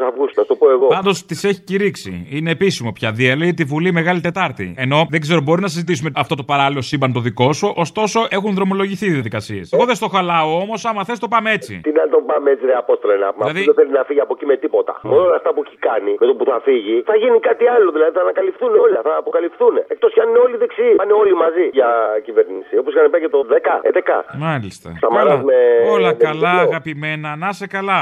[0.00, 0.36] 24 Αυγούστου.
[0.40, 0.86] Να το πω εγώ.
[0.86, 2.26] Πάντως τις έχει κηρύξει.
[2.30, 3.10] Είναι επίσημο πια.
[3.12, 4.74] Διαλύει τη Βουλή Μεγάλη Τετάρτη.
[4.76, 7.72] Ενώ δεν ξέρω, μπορεί να συζητήσουμε αυτό το παράλληλο σύμπαν το δικό σου.
[7.84, 9.72] Ωστόσο έχουν δρομολογηθεί οι διαδικασίες.
[9.72, 11.80] Εγώ δεν στο χαλάω όμως, άμα θες το πάμε έτσι.
[11.86, 13.44] Τι να το πάμε έτσι, ρε Απόστολε, να πούμε.
[13.44, 14.92] Δηλαδή- Αυτό δεν θέλει να φύγει από εκεί με τίποτα.
[15.02, 17.88] Μόνο όλα αυτά που έχει κάνει, με το που θα φύγει, θα γίνει κάτι άλλο.
[17.96, 19.74] Δηλαδή θα ανακαλυφθούν όλα, θα αποκαλυφθούν.
[19.94, 20.92] Εκτός κι αν είναι όλοι δεξιοί.
[21.02, 21.88] Πάνε όλοι μαζί για
[22.26, 22.72] κυβέρνηση.
[22.80, 24.16] Όπως είχαν πάει και το 10, 11.
[24.46, 24.88] Μάλιστα.
[25.02, 25.44] Σαμαράς Καλά.
[25.48, 26.68] με- Όλα με καλά, διπλό.
[26.68, 27.28] αγαπημένα.
[27.42, 28.00] Να σε καλά.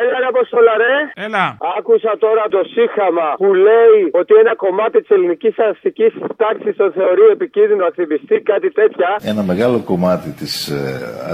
[0.00, 0.94] Έλα ρε Αποστολά ρε.
[1.26, 1.44] Έλα.
[1.78, 6.12] Άκουσα τώρα το σύγχαμα που λέει ότι ένα κομμάτι της ελληνικής αστικής
[6.42, 9.08] τάξης τον θεωρεί επικίνδυνο ακτιβιστή, κάτι τέτοια.
[9.32, 10.80] Ένα μεγάλο κομμάτι της ε,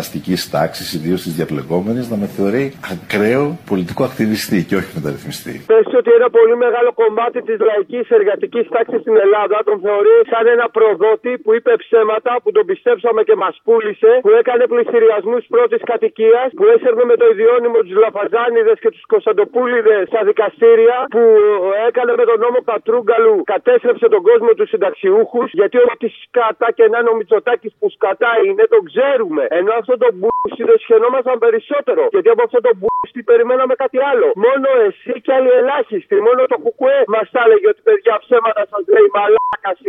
[0.00, 5.54] αστικής τάξης, ιδίως της διαπλεκόμενη, να με θεωρεί ακραίο πολιτικό ακτιβιστή και όχι μεταρρυθμιστή.
[5.72, 10.44] Πες ότι ένα πολύ μεγάλο κομμάτι της λαϊκής εργατικής τάξης στην Ελλάδα τον θεωρεί σαν
[10.54, 15.82] ένα προδότη που είπε ψέματα, που τον πιστέψαμε και μας πούλησε, που έκανε πληστηριασμού πρώτης
[15.90, 17.94] κατοικίας, που έσερνε με το ιδιώνυμο του
[18.48, 21.22] Λαφαζάνιδε και τους Κωνσταντοπούλιδε στα δικαστήρια, που
[21.88, 26.98] έκανε με τον νόμο Κατρούγκαλου, κατέστρεψε τον κόσμο του συνταξιούχους, γιατί ό,τι σκατά και να
[26.98, 29.42] είναι ο Μητσοτάκης που σκατά είναι, τον ξέρουμε.
[29.58, 32.02] Ενώ αυτό το μπούστι δεν σχαινόμασταν περισσότερο.
[32.14, 34.26] Γιατί από αυτό το μπούστι περιμέναμε κάτι άλλο.
[34.46, 36.14] Μόνο εσύ και άλλοι ελάχιστοι.
[36.26, 39.37] Μόνο το κουκουέ μας τα έλεγε ότι παιδιά ψέματα σας λέει μαλάκα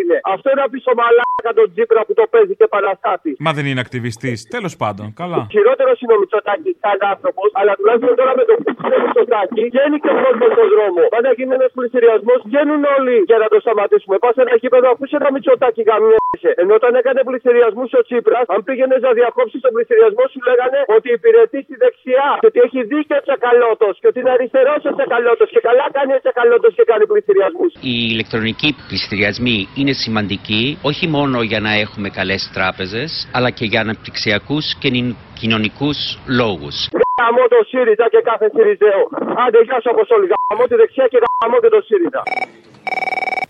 [0.02, 0.18] είναι.
[0.34, 3.32] Αυτό είναι να πει στο μαλάκα τον Τζίπρα που το παίζει και παραστάτη.
[3.46, 4.40] Μα δεν είναι ακτιβιστής.
[4.56, 5.06] Τέλος πάντων.
[5.22, 5.40] Καλά.
[5.56, 10.10] Χειρότερος είναι ο Μητσοτάκης σαν άνθρωπος, αλλά τουλάχιστον τώρα με το κουκουέ Μητσοτάκη βγαίνει και
[10.14, 11.02] ο κόσμος στον δρόμο.
[11.16, 14.16] Πάντα γίνει ένας πληστηριασμό, βγαίνουν όλοι για να το σταματήσουμε.
[14.24, 16.19] Πας σε ένα γήπεδο, ακούσε ένα Μητσοτάκη γαμιέσαι.
[16.62, 21.08] Ενώ όταν έκανε πληστηριασμού ο Τσίπρας, αν πήγαινε να διακόψει τον πληστηριασμό, σου λέγανε ότι
[21.18, 22.28] υπηρετεί στη δεξιά.
[22.42, 23.94] Και ότι έχει δίκιο ο Τσακαλώτος.
[24.02, 25.48] Και ότι είναι αριστερός ο Τσακαλώτος.
[25.54, 27.66] Και καλά κάνει ο Τσακαλώτος και κάνει πληστηριασμού.
[27.90, 33.80] Οι ηλεκτρονικοί πληστηριασμοί είναι σημαντικοί όχι μόνο για να έχουμε καλές τράπεζες, αλλά και για
[33.86, 35.98] αναπτυξιακούς και νη- κοινωνικούς
[36.42, 36.76] λόγους.
[37.22, 39.04] Γαμώ το ΣΥΡΙΖΑ και κάθε ΣΥΡΙΖΑΕΟ.
[39.44, 40.26] Άντε, γεια σου Αποστόλη.
[40.34, 42.22] Γαμώ τη δεξιά και γαμώ και το ΣΥΡΙΖΑ.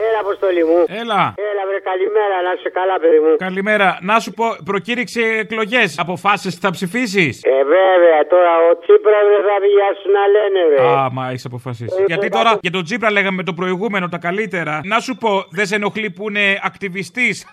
[0.08, 0.80] Έλα, Αποστολή μου.
[1.02, 1.22] Έλα.
[1.50, 3.32] Έλα, βρε, καλημέρα, να είσαι καλά, παιδί μου.
[3.48, 3.98] Καλημέρα.
[4.02, 6.00] Να σου πω, προκήρυξε εκλογές.
[6.00, 10.78] Αποφάσεις θα ψηφίσεις; Ε, βέβαια, τώρα ο Τσίπρας δεν θα βγει σου να λένε, ρε.
[11.00, 12.04] Α, μα έχεις αποφασίσει.
[12.08, 14.82] Γιατί τώρα για τον Τζίπρα λέγαμε το προηγούμενο τα καλύτερα.
[14.84, 17.46] Να σου πω, δεν σε ενοχλεί που είναι ακτιβιστής;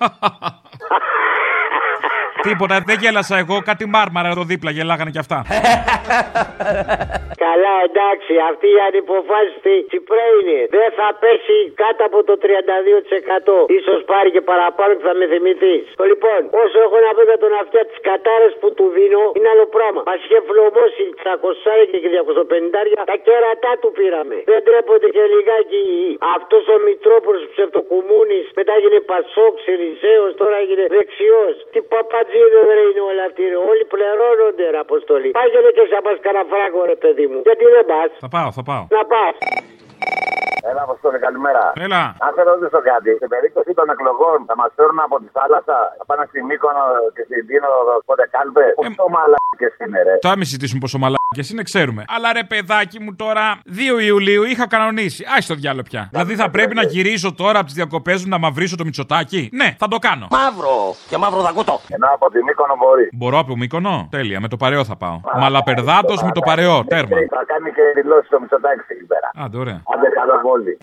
[2.43, 3.63] Τίποτα, δεν γέλασα εγώ.
[3.63, 5.45] Κάτι μάρμαρα εδώ δίπλα γελάγανε κι αυτά.
[7.57, 10.59] Καλά, εντάξει, αυτή η ανυποφάσιστη Τσιπρέ είναι.
[10.77, 13.57] Δεν θα πέσει κάτω από το 32%.
[13.79, 15.85] Ίσως πάρει και παραπάνω και θα με θυμηθείς.
[16.11, 19.67] Λοιπόν, όσο έχω να πω για τον αυτιά τι κατάρε που του δίνω, είναι άλλο
[19.77, 20.01] πράγμα.
[20.11, 24.37] Μας είχε φλωμώσει 300 και 250 τα κέρατά του πήραμε.
[24.51, 25.83] Δεν τρέπονται και λιγάκι
[26.37, 28.47] αυτός ο Μητρόπουλο ψευτοκουμούνης.
[28.59, 31.55] Μετά έγινε Πασόκ, Σιριζέος, τώρα έγινε δεξιός.
[31.73, 33.43] Τι παπατζίδε δεν είναι όλα αυτοί.
[33.53, 33.59] ρε.
[33.71, 35.31] Όλοι πληρώνονται, ρε αποστολή.
[35.39, 37.41] Πάγαινε και σε μα κανένα φράγκο, ρε παιδί μου.
[37.47, 38.11] Γιατί δεν πας.
[38.25, 38.85] Θα πάω, θα πάω.
[38.97, 39.35] Να πας.
[40.71, 41.63] Έλα, Αποστόλη, καλημέρα.
[41.87, 42.03] Έλα.
[42.23, 43.11] Να σε ρωτήσω κάτι.
[43.23, 47.23] Σε περίπτωση των εκλογών θα μα φέρουν από τη θάλασσα, θα πάνε στη Μύκονο και
[47.29, 47.71] στην Τίνο,
[48.09, 52.03] πότε κάλπες; Ε, Πόσο μαλάκες είναι, ρε; Τώρα μην συζητήσουμε πόσο μαλάκες είναι, ξέρουμε.
[52.17, 53.45] Αλλά ρε παιδάκι μου τώρα,
[53.79, 55.21] 2 Ιουλίου είχα κανονίσει.
[55.35, 56.03] Άι στο διάλογο πια.
[56.13, 59.41] Δηλαδή θα πρέπει να γυρίσω τώρα από τις διακοπές μου να μαυρίσω το μυτσοτάκι.
[59.61, 60.27] Ναι, θα το κάνω.
[60.39, 60.77] Μαύρο
[61.11, 61.75] και μαύρο δακούτο.
[61.97, 63.07] Ενώ από τη Μύκονο μπορεί.
[63.19, 65.17] Μπορώ από Μύκονο; Τέλεια, με το παρεό θα πάω.
[65.43, 66.85] Μαλαπερδάτος με το παρεό.
[66.93, 67.17] Τέρμα.
[67.37, 69.29] Θα κάνει και δηλώσεις το Μητσοτάκη εκεί πέρα.
[69.45, 69.81] Άντε, ωραία.
[69.95, 70.79] Άντε, καλό βόλι.